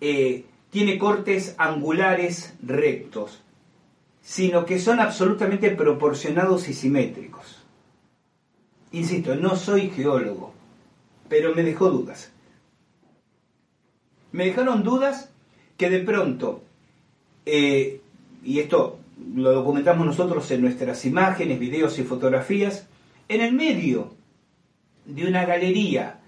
[0.00, 3.42] eh, tiene cortes angulares rectos,
[4.22, 7.62] sino que son absolutamente proporcionados y simétricos.
[8.90, 10.54] Insisto, no soy geólogo,
[11.28, 12.32] pero me dejó dudas.
[14.32, 15.28] Me dejaron dudas
[15.76, 16.62] que de pronto,
[17.44, 18.00] eh,
[18.42, 18.98] y esto
[19.34, 22.88] lo documentamos nosotros en nuestras imágenes, videos y fotografías,
[23.28, 24.14] en el medio
[25.04, 26.20] de una galería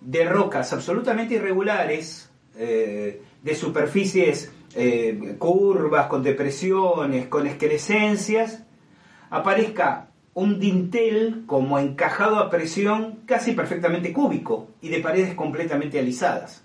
[0.00, 8.64] de rocas absolutamente irregulares, eh, de superficies eh, curvas, con depresiones, con excrescencias,
[9.30, 16.64] aparezca un dintel como encajado a presión casi perfectamente cúbico y de paredes completamente alisadas.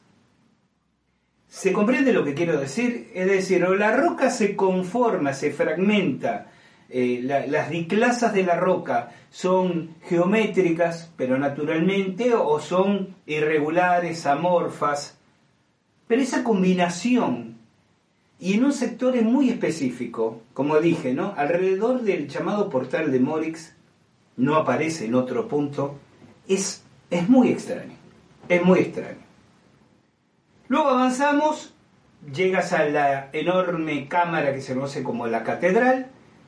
[1.48, 3.10] ¿Se comprende lo que quiero decir?
[3.14, 6.48] Es decir, o la roca se conforma, se fragmenta,
[6.90, 15.17] eh, las diclasas de la roca son geométricas, pero naturalmente, o son irregulares, amorfas,
[16.08, 17.58] pero esa combinación,
[18.40, 21.34] y en un sector muy específico, como dije, ¿no?
[21.36, 23.76] alrededor del llamado portal de Morix,
[24.38, 25.98] no aparece en otro punto,
[26.48, 27.96] es, es muy extraño,
[28.48, 29.28] es muy extraño.
[30.70, 31.74] Luego avanzamos,
[32.34, 36.08] llegas a la enorme cámara que se conoce como la catedral,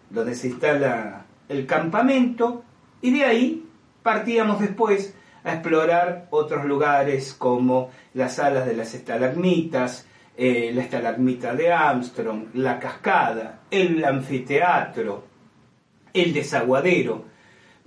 [0.09, 2.63] donde se instala el campamento,
[3.01, 3.65] y de ahí
[4.03, 10.05] partíamos después a explorar otros lugares como las salas de las estalagmitas,
[10.37, 15.25] eh, la estalagmita de Armstrong, la cascada, el anfiteatro,
[16.13, 17.25] el desaguadero,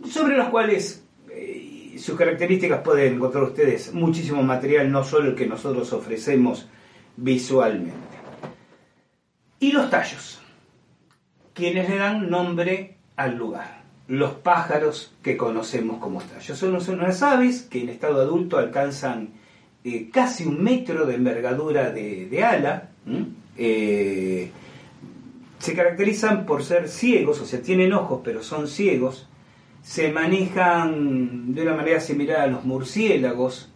[0.08, 5.46] sobre los cuales eh, sus características pueden encontrar ustedes muchísimo material, no solo el que
[5.46, 6.68] nosotros ofrecemos
[7.16, 8.12] visualmente.
[9.60, 10.40] Y los tallos,
[11.54, 13.81] quienes le dan nombre al lugar
[14.12, 16.58] los pájaros que conocemos como tallos.
[16.58, 19.30] Son, unas aves que en estado adulto alcanzan
[19.84, 22.90] eh, casi un metro de envergadura de, ala.
[23.56, 24.50] Eh,
[25.58, 29.28] se caracterizan por ser ciegos, o sea, tienen ojos pero son ciegos.
[29.82, 33.72] se manejan de una manera similar a los murciélagos,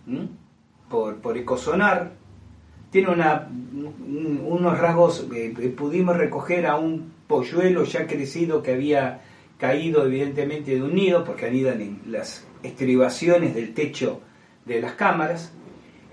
[0.90, 2.12] por, por ecosonar.
[2.90, 3.48] Tiene una,
[4.06, 9.22] unos rasgos, que pudimos recoger a un polluelo ya crecido que había
[9.58, 14.20] caído evidentemente de un nido, porque anidan en las estribaciones del techo
[14.64, 15.52] de las cámaras,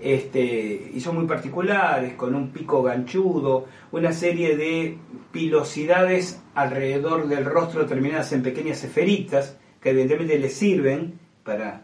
[0.00, 4.98] este, y son muy particulares, con un pico ganchudo, una serie de
[5.32, 11.82] pilosidades alrededor del rostro terminadas en pequeñas esferitas, que evidentemente les sirven para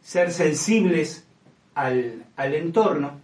[0.00, 1.26] ser sensibles
[1.74, 3.21] al, al entorno.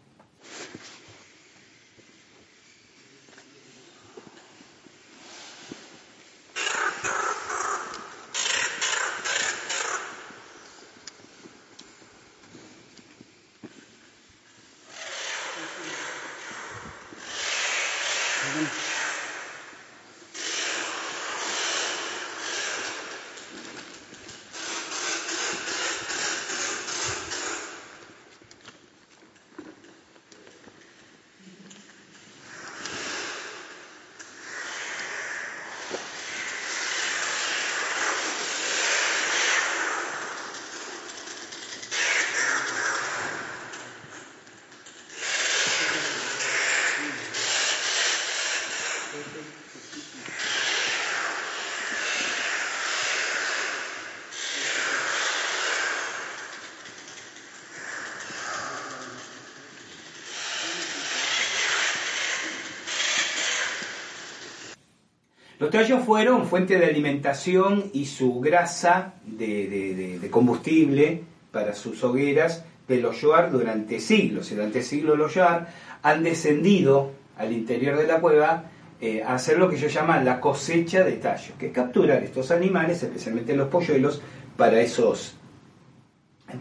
[65.69, 72.97] Los tallos fueron fuente de alimentación y su grasa de, combustible para sus hogueras de
[73.03, 74.51] los Yoar durante siglos.
[74.51, 75.69] Y durante siglos los Yoar
[76.01, 78.65] han descendido al interior de la cueva
[78.99, 82.51] eh, a hacer lo que yo llamo la cosecha de tallos, que es capturar estos
[82.51, 84.23] animales, especialmente los polluelos,
[84.57, 85.37] para esos,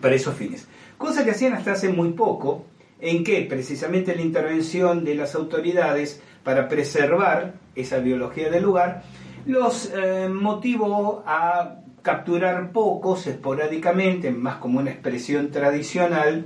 [0.02, 0.68] para esos fines.
[0.98, 2.66] Cosa que hacían hasta hace muy poco,
[3.00, 9.04] en que precisamente la intervención de las autoridades para preservar esa biología del lugar,
[9.48, 16.46] los eh, motivó a capturar pocos esporádicamente, más como una expresión tradicional,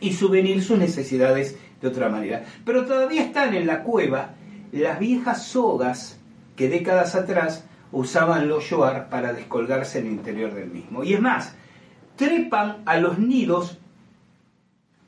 [0.00, 2.44] y subvenir sus necesidades de otra manera.
[2.64, 4.36] Pero todavía están en la cueva
[4.72, 6.18] las viejas sogas
[6.56, 11.04] que décadas atrás usaban los yoar para descolgarse en el interior del mismo.
[11.04, 11.54] Y es más,
[12.16, 13.76] trepan a los nidos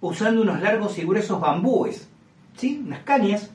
[0.02, 2.10] usando unos largos y gruesos bambúes,
[2.58, 2.82] ¿sí?
[2.84, 3.52] unas cañas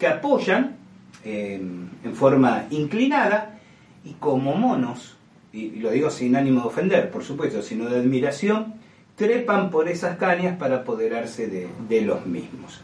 [0.00, 0.76] que apoyan
[1.24, 3.60] en forma inclinada
[4.04, 5.16] y como monos,
[5.52, 8.74] y lo digo sin ánimo de ofender, por supuesto, sino de admiración,
[9.14, 12.80] trepan por esas cañas para apoderarse de, de los mismos.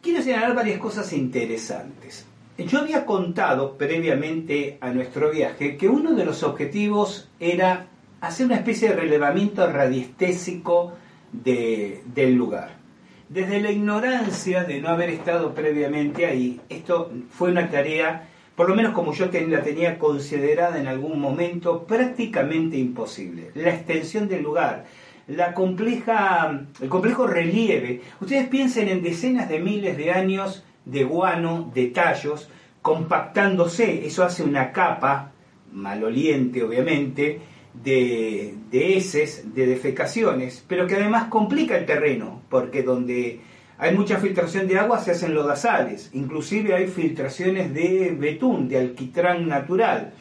[0.00, 2.24] Quiero señalar varias cosas interesantes.
[2.56, 7.86] Yo había contado previamente a nuestro viaje que uno de los objetivos era
[8.20, 10.92] hacer una especie de relevamiento radiestésico
[11.32, 12.83] de, del lugar.
[13.28, 18.76] Desde la ignorancia de no haber estado previamente ahí, esto fue una tarea, por lo
[18.76, 23.50] menos como yo la tenía considerada en algún momento, prácticamente imposible.
[23.54, 24.84] La extensión del lugar,
[25.26, 28.02] la compleja, el complejo relieve.
[28.20, 32.50] Ustedes piensen en decenas de miles de años de guano, de tallos,
[32.82, 34.06] compactándose.
[34.06, 35.32] Eso hace una capa,
[35.72, 37.40] maloliente obviamente,
[37.82, 43.40] de, heces, de defecaciones, pero que además complica el terreno, porque donde
[43.78, 49.48] hay mucha filtración de agua se hacen lodazales, inclusive hay filtraciones de betún, de alquitrán
[49.48, 50.14] natural.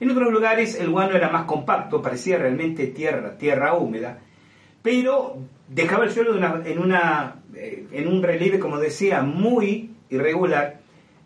[0.00, 4.18] En otros lugares el guano era más compacto, parecía realmente tierra, tierra húmeda,
[4.82, 5.38] pero
[5.68, 6.92] dejaba el suelo en,
[7.54, 10.80] eh, en un relieve, como decía, muy irregular,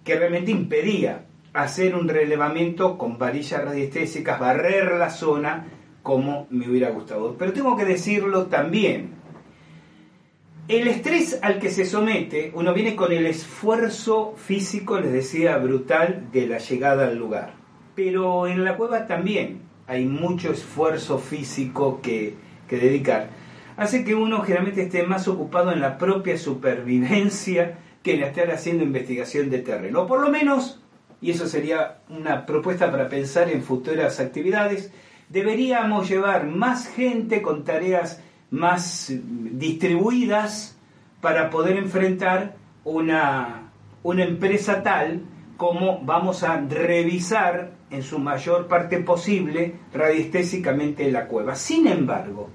[0.05, 5.67] que realmente impedía hacer un relevamiento con varillas radiestésicas, barrer la zona
[6.03, 7.37] como me hubiera gustado.
[7.39, 9.11] Pero tengo que decirlo también.
[10.69, 16.29] El estrés al que se somete, uno viene con el esfuerzo físico, les decía, brutal
[16.33, 17.55] de la llegada al lugar.
[17.95, 22.37] Pero en la cueva también hay mucho esfuerzo físico que,
[22.69, 23.31] que dedicar.
[23.77, 28.85] Hace que uno generalmente esté más ocupado en la propia supervivencia que en estar haciendo
[28.85, 30.03] investigación de terreno.
[30.03, 30.82] O por lo menos
[31.23, 34.93] y eso sería una propuesta para pensar en futuras actividades,
[35.29, 38.21] deberíamos llevar más gente con tareas
[38.51, 40.77] más distribuidas
[41.23, 43.71] para poder enfrentar una,
[44.03, 45.23] una empresa tal
[45.57, 51.55] como vamos a revisar en su mayor parte posible radiestésicamente la cueva.
[51.55, 52.51] Sin embargo,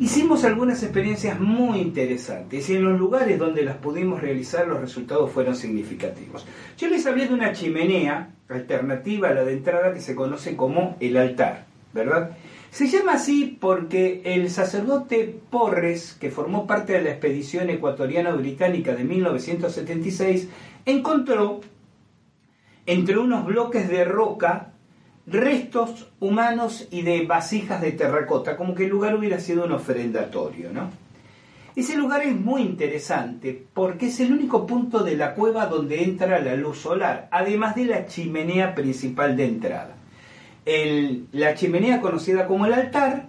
[0.00, 5.32] Hicimos algunas experiencias muy interesantes y en los lugares donde las pudimos realizar los resultados
[5.32, 6.46] fueron significativos.
[6.76, 10.96] Yo les hablé de una chimenea alternativa a la de entrada que se conoce como
[11.00, 12.30] el altar, ¿verdad?
[12.70, 18.94] Se llama así porque el sacerdote Porres, que formó parte de la expedición ecuatoriana británica
[18.94, 20.48] de 1976,
[20.86, 21.60] encontró
[22.86, 24.74] entre unos bloques de roca
[25.30, 30.72] restos humanos y de vasijas de terracota, como que el lugar hubiera sido un ofrendatorio,
[30.72, 30.90] ¿no?
[31.76, 36.40] Ese lugar es muy interesante porque es el único punto de la cueva donde entra
[36.40, 39.94] la luz solar, además de la chimenea principal de entrada.
[41.32, 43.28] la chimenea conocida como el altar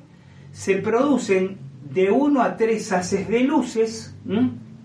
[0.52, 1.58] se producen
[1.93, 4.16] de uno a tres haces de luces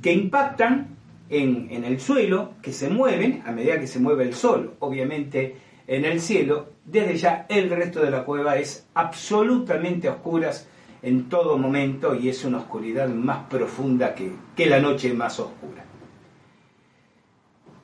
[0.02, 0.88] que impactan
[1.30, 4.74] en, en el suelo, que se mueven a medida que se mueve el sol.
[4.78, 5.56] Obviamente
[5.86, 10.68] en el cielo, desde ya el resto de la cueva es absolutamente oscuras
[11.02, 15.84] en todo momento y es una oscuridad más profunda que, que la noche más oscura.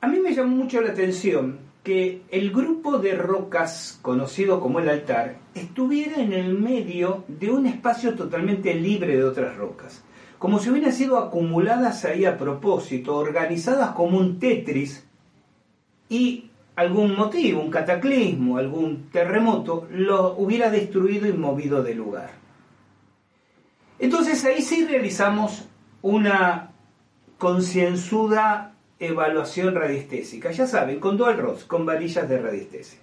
[0.01, 4.89] A mí me llamó mucho la atención que el grupo de rocas conocido como el
[4.89, 10.03] altar estuviera en el medio de un espacio totalmente libre de otras rocas,
[10.37, 15.05] como si hubieran sido acumuladas ahí a propósito, organizadas como un Tetris
[16.09, 22.31] y algún motivo, un cataclismo, algún terremoto, lo hubiera destruido y movido de lugar.
[23.99, 25.65] Entonces ahí sí realizamos
[26.01, 26.71] una
[27.37, 32.99] concienzuda evaluación radiestésica, ya saben, con dual rods, con varillas de radiestesia.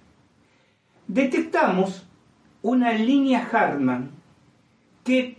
[1.06, 2.06] Detectamos
[2.62, 4.10] una línea Hartmann
[5.04, 5.38] que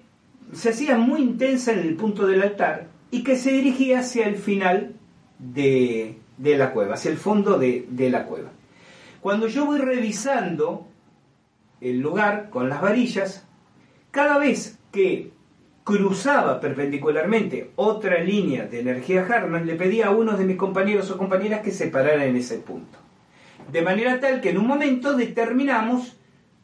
[0.53, 4.35] se hacía muy intensa en el punto del altar y que se dirigía hacia el
[4.35, 4.95] final
[5.37, 8.49] de, de la cueva, hacia el fondo de, la cueva.
[9.21, 10.87] Cuando yo voy revisando
[11.81, 13.45] el lugar con las varillas,
[14.09, 15.31] cada vez que
[15.83, 21.17] cruzaba perpendicularmente otra línea de energía Harman, le pedía a uno de mis compañeros o
[21.17, 22.97] compañeras que se parara en ese punto.
[23.69, 26.15] De manera tal que en un momento determinamos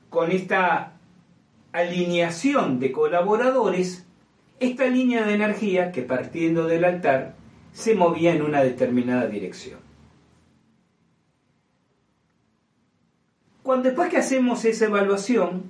[0.09, 0.93] con esta
[1.73, 4.05] alineación de colaboradores
[4.61, 7.35] esta línea de energía que partiendo del altar
[7.75, 9.79] se movía en una determinada dirección.
[13.61, 15.63] Cuando después que hacemos esa evaluación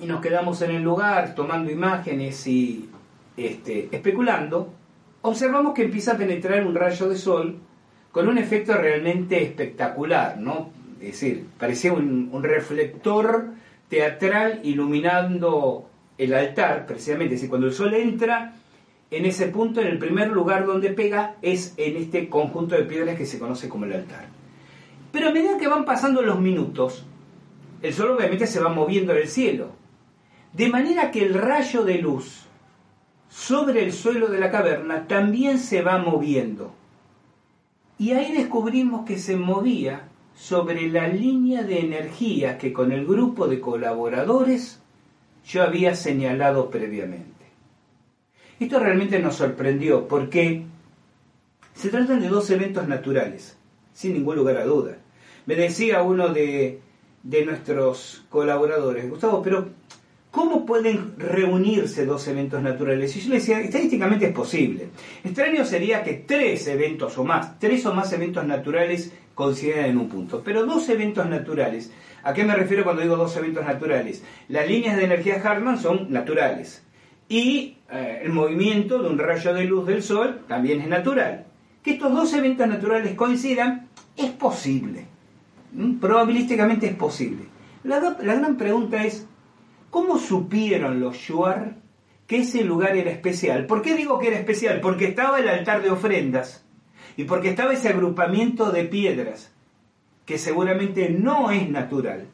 [0.00, 2.88] y nos quedamos en el lugar tomando imágenes y
[3.36, 4.72] este, especulando,
[5.20, 7.58] observamos que empieza a penetrar un rayo de sol
[8.12, 10.70] con un efecto realmente espectacular, ¿no?
[11.00, 13.50] Es decir, parecía un, un reflector
[13.90, 17.34] teatral iluminando el altar, precisamente.
[17.34, 18.54] Es decir, cuando el sol entra
[19.10, 23.16] en ese punto, en el primer lugar donde pega, es en este conjunto de piedras
[23.16, 24.28] que se conoce como el altar.
[25.10, 27.04] Pero a medida que van pasando los minutos,
[27.82, 29.72] el sol obviamente se va moviendo en el cielo.
[30.52, 32.46] De manera que el rayo de luz
[33.28, 36.72] sobre el suelo de la caverna también se va moviendo.
[37.98, 43.46] Y ahí descubrimos que se movía sobre la línea de energía que con el grupo
[43.46, 44.80] de colaboradores
[45.44, 47.39] yo había señalado previamente.
[48.60, 50.64] Esto realmente nos sorprendió porque
[51.72, 53.56] se tratan de dos eventos naturales,
[53.94, 54.98] sin ningún lugar a duda.
[55.46, 56.78] Me decía uno de,
[57.22, 59.70] nuestros colaboradores, Gustavo, pero
[60.30, 63.16] ¿cómo pueden reunirse dos eventos naturales?
[63.16, 64.88] Y yo le decía, estadísticamente es posible.
[65.24, 70.10] Extraño sería que tres eventos o más, tres o más eventos naturales coincidan en un
[70.10, 70.42] punto.
[70.44, 71.90] Pero dos eventos naturales,
[72.22, 74.22] ¿a qué me refiero cuando digo dos eventos naturales?
[74.48, 76.82] Las líneas de energía Hartmann son naturales
[77.30, 81.46] y eh, el movimiento de un rayo de luz del Sol también es natural.
[81.80, 85.06] Que estos dos eventos naturales coincidan es posible.
[85.72, 86.00] ¿Mm?
[86.00, 87.44] Probabilísticamente es posible.
[87.84, 89.28] La, gran pregunta es,
[89.90, 91.76] ¿cómo supieron los Shuar
[92.26, 93.64] que ese lugar era especial?
[93.66, 94.80] ¿Por qué digo que era especial?
[94.80, 96.66] Porque estaba el altar de ofrendas
[97.16, 99.52] y porque estaba ese agrupamiento de piedras
[100.26, 102.26] que seguramente no es natural.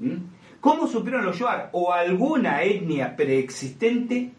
[0.00, 0.16] ¿Mm?
[0.66, 4.32] ¿Cómo supieron los Shuar o alguna etnia preexistente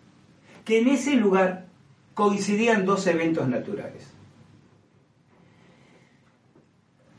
[0.65, 1.67] que en ese lugar
[2.13, 4.13] coincidían dos eventos naturales?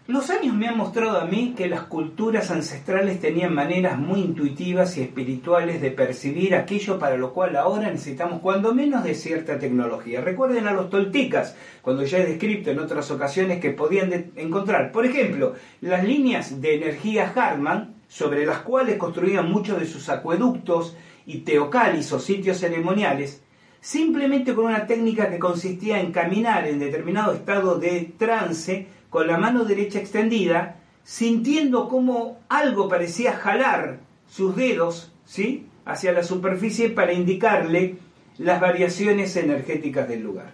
[0.09, 4.98] Los años me han mostrado a mí que las culturas ancestrales tenían maneras muy intuitivas
[4.98, 10.20] y espirituales de percibir aquello para lo cual ahora necesitamos cuando menos de cierta tecnología.
[10.20, 15.06] Recuerden a los toltecas, cuando ya he descrito en otras ocasiones que podían encontrar, por
[15.06, 20.96] ejemplo, las líneas de energía Hartmann sobre las cuales construían muchos de sus acueductos
[21.26, 23.42] y teocalis o sitios ceremoniales,
[23.80, 29.38] simplemente con una técnica que consistía en caminar en determinado estado de trance con la
[29.38, 35.66] mano derecha extendida, sintiendo como algo parecía jalar sus dedos, ¿sí?
[35.84, 37.96] hacia la superficie para indicarle
[38.38, 40.52] las variaciones energéticas del lugar.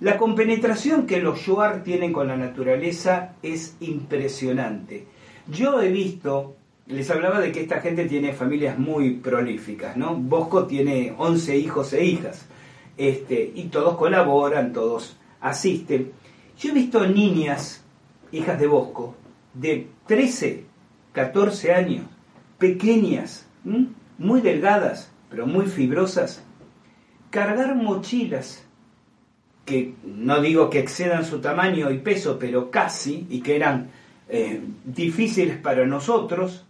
[0.00, 5.06] La compenetración que los Shuar tienen con la naturaleza es impresionante.
[5.48, 10.14] Yo he visto, les hablaba de que esta gente tiene familias muy prolíficas, ¿no?
[10.14, 12.46] Bosco tiene 11 hijos e hijas,
[12.96, 16.12] este, y todos colaboran, todos asisten.
[16.58, 17.82] Yo he visto niñas,
[18.30, 19.16] hijas de Bosco,
[19.54, 20.64] de 13,
[21.12, 22.06] 14 años,
[22.58, 23.46] pequeñas,
[24.18, 26.44] muy delgadas, pero muy fibrosas,
[27.30, 28.64] cargar mochilas
[29.64, 33.90] que no digo que excedan su tamaño y peso, pero casi, y que eran
[34.32, 36.66] eh, difíciles para nosotros,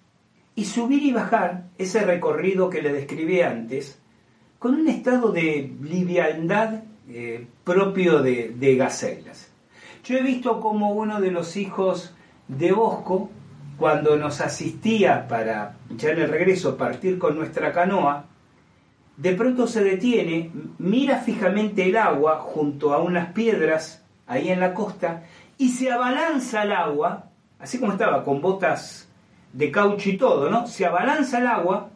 [0.57, 4.01] y subir y bajar ese recorrido que le describí antes,
[4.59, 9.53] con un estado de liviandad eh, propio de, de gacelas.
[10.05, 12.15] Yo he visto como uno de los hijos
[12.49, 13.31] de Bosco,
[13.79, 18.27] cuando nos asistía para, ya en el regreso, partir con nuestra canoa,
[19.17, 24.75] de pronto se detiene, mira fijamente el agua junto a unas piedras ahí en la
[24.75, 25.25] costa
[25.59, 27.32] y se abalanza al agua,
[27.63, 29.09] así como estaba, con botas
[29.53, 30.67] de caucho y todo, ¿no?
[30.67, 31.91] Se abalanza al agua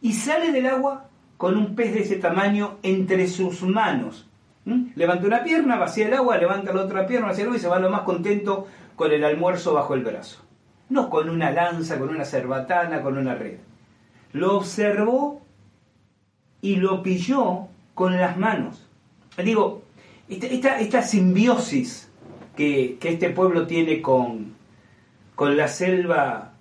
[0.00, 4.28] y sale del agua con un pez de ese tamaño entre sus manos.
[4.96, 7.68] Levanta una pierna, vacía el agua, levanta la otra pierna, vacía el agua y se
[7.68, 10.42] va lo más contento con el almuerzo bajo el brazo.
[10.88, 13.58] No con una lanza, con una cerbatana, con una red.
[14.32, 15.40] Lo observó
[16.60, 18.88] y lo pilló con las manos.
[19.42, 19.82] Digo,
[20.28, 22.10] esta, esta, simbiosis
[22.56, 24.55] que, este pueblo tiene con,
[25.36, 26.54] con la selva,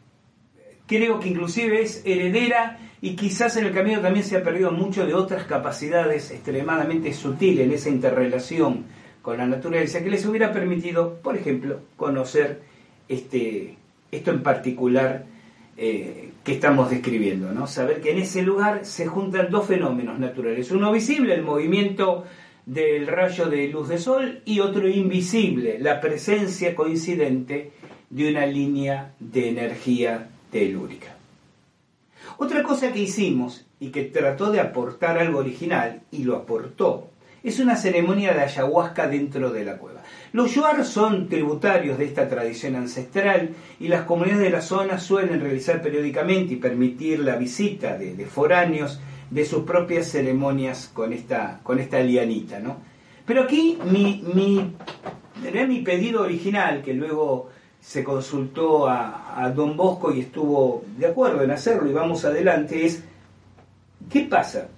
[0.86, 5.07] creo que inclusive es heredera y quizás en el camino también se ha perdido mucho
[5.07, 8.86] de otras capacidades extremadamente sutiles en esa interrelación
[9.21, 12.61] con la naturaleza que les hubiera permitido, por ejemplo, conocer
[13.07, 13.76] este,
[14.11, 15.26] esto en particular
[15.78, 17.67] eh, que estamos describiendo, ¿no?
[17.67, 22.26] Saber que en ese lugar se juntan dos fenómenos naturales, uno visible, el movimiento
[22.65, 27.71] del rayo de luz de sol, y otro invisible, la presencia coincidente
[28.10, 31.16] de una línea de energía telúrica.
[32.38, 37.10] Otra cosa que hicimos y que trató de aportar algo original, y lo aportó,
[37.43, 40.01] es una ceremonia de ayahuasca dentro de la cueva.
[40.34, 45.39] Los yuar son tributarios de esta tradición ancestral y las comunidades de la zona suelen
[45.39, 48.99] realizar periódicamente y permitir la visita de, foráneos
[49.30, 52.60] de sus propias ceremonias con esta, con esta lianita.
[52.60, 52.78] ¿no?
[53.28, 54.74] Pero aquí mi, mi,
[55.68, 57.51] mi pedido original, que luego
[57.86, 62.86] se consultó a, a Don Bosco y estuvo de acuerdo en hacerlo y vamos adelante,
[62.86, 63.03] es
[64.09, 64.69] ¿qué pasa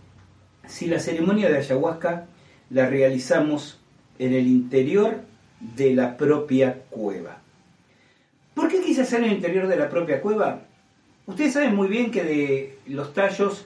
[0.67, 2.25] si la ceremonia de ayahuasca
[2.69, 3.79] la realizamos
[4.19, 5.21] en el interior
[5.59, 7.37] de la propia cueva.
[8.53, 10.61] ¿Por qué quise hacer en el interior de la propia cueva?
[11.25, 13.65] Ustedes saben muy bien que de los tallos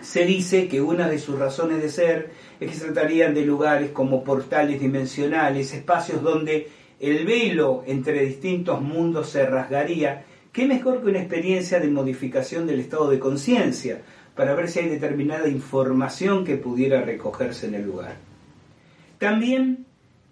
[0.00, 2.30] se dice que una de sus razones de ser
[2.60, 6.68] es que se tratarían de lugares como portales dimensionales, espacios donde
[7.00, 10.24] el velo entre distintos mundos se rasgaría.
[10.52, 14.02] ¿Qué mejor que una experiencia de modificación del estado de conciencia?
[14.38, 18.14] para ver si hay determinada información que pudiera recogerse en el lugar.
[19.18, 19.84] También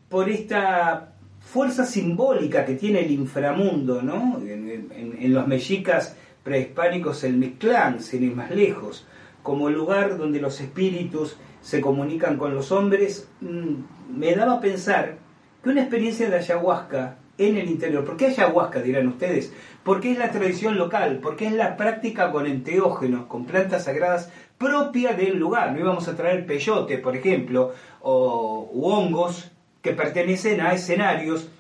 [0.09, 4.41] por esta fuerza simbólica que tiene el inframundo, ¿no?
[4.47, 9.05] En, los mexicas prehispánicos el Mictlán, sin ir más lejos,
[9.43, 15.19] como lugar donde los espíritus se comunican con los hombres, mm, me daba a pensar
[15.67, 18.05] que una experiencia de ayahuasca en el interior.
[18.05, 19.53] ¿Por qué ayahuasca, dirán ustedes?
[19.83, 25.15] Porque es la tradición local, porque es la práctica con enteógenos, con plantas sagradas propia
[25.15, 25.73] del lugar.
[25.73, 29.51] No íbamos a traer peyote, por ejemplo, o hongos
[29.83, 31.51] que pertenecen a escenarios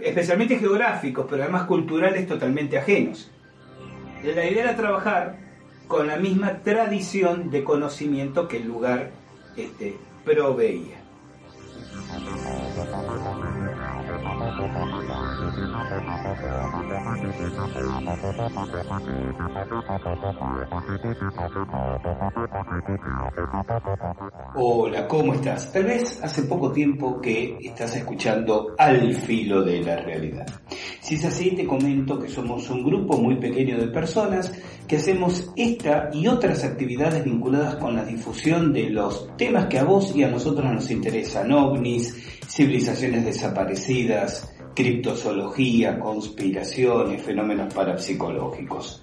[0.00, 3.30] especialmente geográficos, pero además culturales totalmente ajenos.
[4.24, 5.36] La idea era trabajar
[5.86, 9.10] con la misma tradición de conocimiento que el lugar
[9.56, 11.03] este, proveía.
[24.56, 25.72] Hola, ¿cómo estás?
[25.72, 30.46] Tal vez hace poco tiempo que estás escuchando Al filo de la realidad.
[31.00, 34.52] Si es así, te comento que somos un grupo muy pequeño de personas
[34.88, 39.84] que hacemos esta y otras actividades vinculadas con la difusión de los temas que a
[39.84, 49.00] vos y a nosotros nos interesan, ovnis, civilizaciones desaparecidas, criptozoología, conspiraciones, fenómenos parapsicológicos.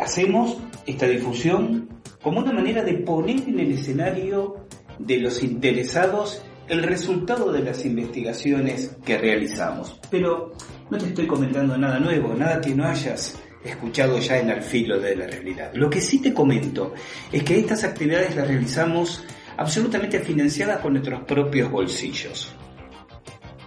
[0.00, 0.56] Hacemos
[0.86, 1.88] esta difusión
[2.22, 4.66] como una manera de poner en el escenario
[4.98, 9.98] de los interesados el resultado de las investigaciones que realizamos.
[10.10, 10.52] Pero
[10.90, 14.98] no te estoy comentando nada nuevo, nada que no hayas escuchado ya en Al filo
[14.98, 15.72] de la realidad.
[15.74, 16.94] Lo que sí te comento
[17.30, 19.24] es que estas actividades las realizamos
[19.56, 22.54] absolutamente financiadas con nuestros propios bolsillos.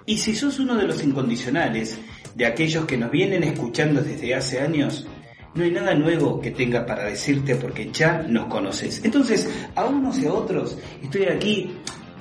[0.07, 1.99] Y si sos uno de los incondicionales,
[2.35, 5.07] de aquellos que nos vienen escuchando desde hace años,
[5.55, 9.03] no hay nada nuevo que tenga para decirte porque ya nos conoces.
[9.03, 11.71] Entonces, a unos y a otros, estoy aquí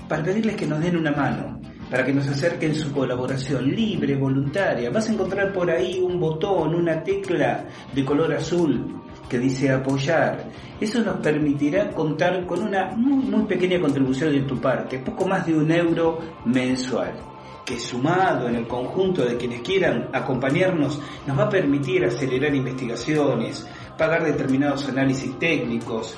[0.09, 1.61] para pedirles que nos den una mano,
[1.91, 4.89] para que nos acerquen su colaboración libre, voluntaria.
[4.89, 10.51] Vas a encontrar por ahí un botón, una tecla de color azul que dice apoyar.
[10.81, 15.45] Eso nos permitirá contar con una muy, muy pequeña contribución de tu parte, poco más
[15.45, 17.34] de un euro mensual
[17.65, 23.67] que sumado en el conjunto de quienes quieran acompañarnos nos va a permitir acelerar investigaciones,
[23.97, 26.17] pagar determinados análisis técnicos,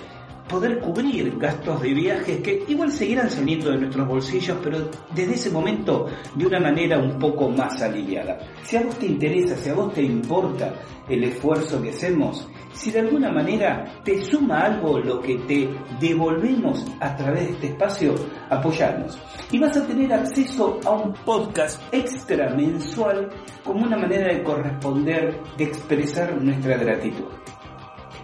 [0.48, 5.50] poder cubrir gastos de viajes que igual seguirán saliendo de nuestros bolsillos, pero desde ese
[5.50, 8.38] momento de una manera un poco más aliviada.
[8.62, 10.74] Si a vos te interesa, si a vos te importa
[11.08, 15.68] el esfuerzo que hacemos, si de alguna manera te suma algo lo que te
[15.98, 18.14] devolvemos a través de este espacio,
[18.50, 19.18] apoyarnos.
[19.50, 23.30] Y vas a tener acceso a un podcast extra mensual
[23.64, 27.26] como una manera de corresponder, de expresar nuestra gratitud.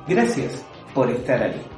[0.07, 1.72] Gracias por estar ahí.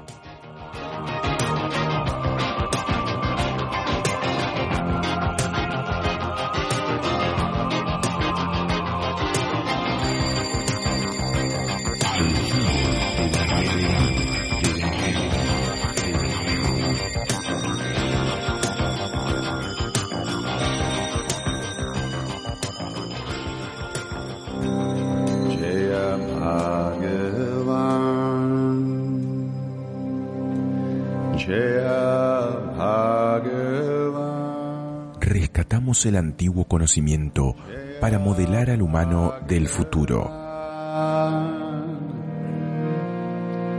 [36.05, 37.55] El antiguo conocimiento
[38.01, 40.31] para modelar al humano del futuro.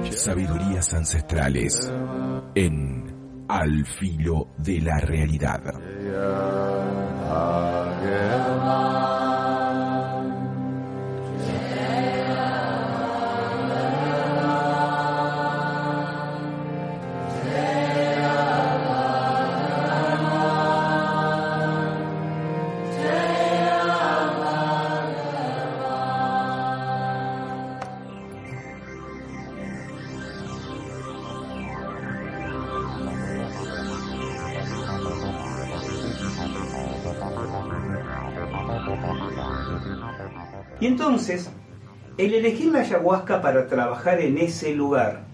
[0.09, 1.91] Sabidurías ancestrales
[2.55, 5.61] en Al filo de la realidad.
[40.80, 41.49] Y entonces,
[42.17, 45.26] el elegir la ayahuasca para trabajar en ese lugar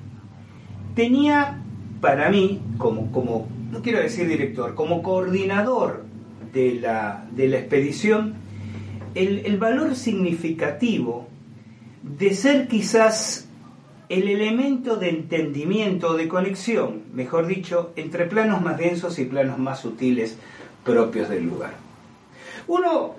[0.95, 1.61] tenía
[1.99, 6.03] para mí, como, como no quiero decir director, como coordinador
[6.53, 8.35] de la, de la expedición,
[9.15, 11.27] el, el valor significativo
[12.03, 13.47] de ser quizás
[14.09, 19.79] el elemento de entendimiento, de conexión, mejor dicho, entre planos más densos y planos más
[19.79, 20.37] sutiles
[20.83, 21.73] propios del lugar.
[22.67, 23.15] Uno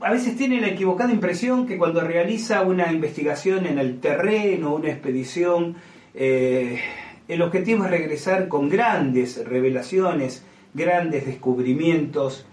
[0.00, 4.90] a veces tiene la equivocada impresión que cuando realiza una investigación en el terreno, una
[4.90, 5.76] expedición,
[6.14, 6.80] eh,
[7.28, 10.44] el objetivo es regresar con grandes revelaciones,
[10.74, 12.46] grandes descubrimientos,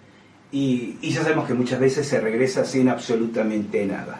[0.51, 4.19] y, y ya sabemos que muchas veces se regresa sin absolutamente nada.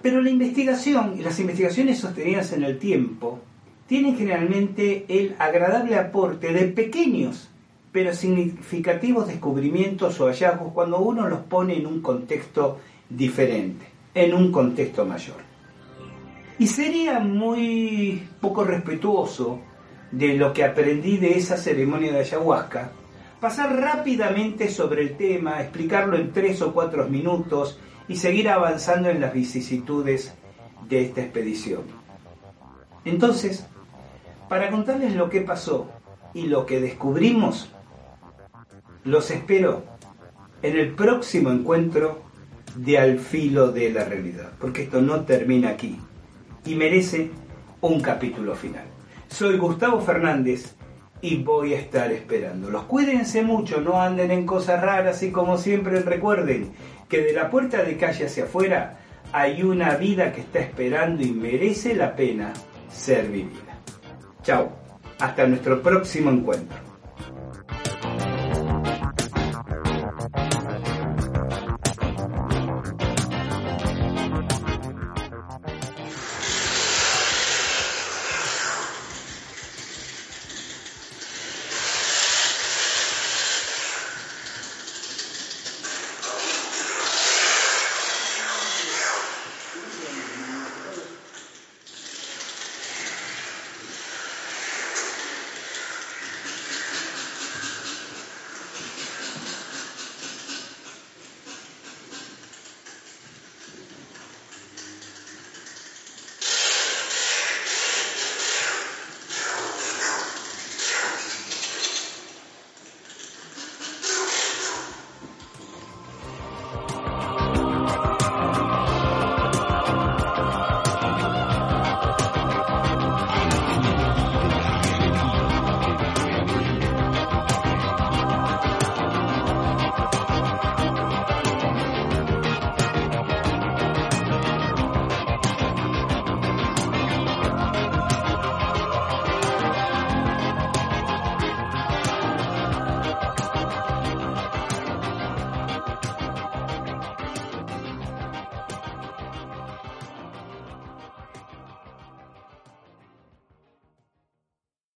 [0.00, 3.40] Pero la investigación y las investigaciones sostenidas en el tiempo
[3.86, 7.50] tienen generalmente el agradable aporte de pequeños
[7.94, 14.50] pero significativos descubrimientos o hallazgos cuando uno los pone en un contexto diferente, en un
[14.50, 15.36] contexto mayor.
[16.58, 19.60] Y sería muy poco respetuoso
[20.10, 22.90] de lo que aprendí de esa ceremonia de ayahuasca,
[23.38, 27.78] pasar rápidamente sobre el tema, explicarlo en tres o cuatro minutos
[28.08, 30.34] y seguir avanzando en las vicisitudes
[30.88, 31.82] de esta expedición.
[33.04, 33.68] Entonces,
[34.48, 35.86] para contarles lo que pasó
[36.34, 37.70] y lo que descubrimos,
[39.04, 39.84] los espero
[40.62, 42.22] en el próximo encuentro
[42.74, 45.98] de Al filo de la realidad, porque esto no termina aquí
[46.64, 47.30] y merece
[47.82, 48.84] un capítulo final.
[49.28, 50.74] Soy Gustavo Fernández
[51.20, 52.84] y voy a estar esperándolos.
[52.84, 56.72] Cuídense mucho, no anden en cosas raras y como siempre recuerden
[57.08, 58.98] que de la puerta de calle hacia afuera
[59.32, 62.52] hay una vida que está esperando y merece la pena
[62.90, 63.78] ser vivida.
[64.42, 64.72] Chao,
[65.18, 66.93] hasta nuestro próximo encuentro.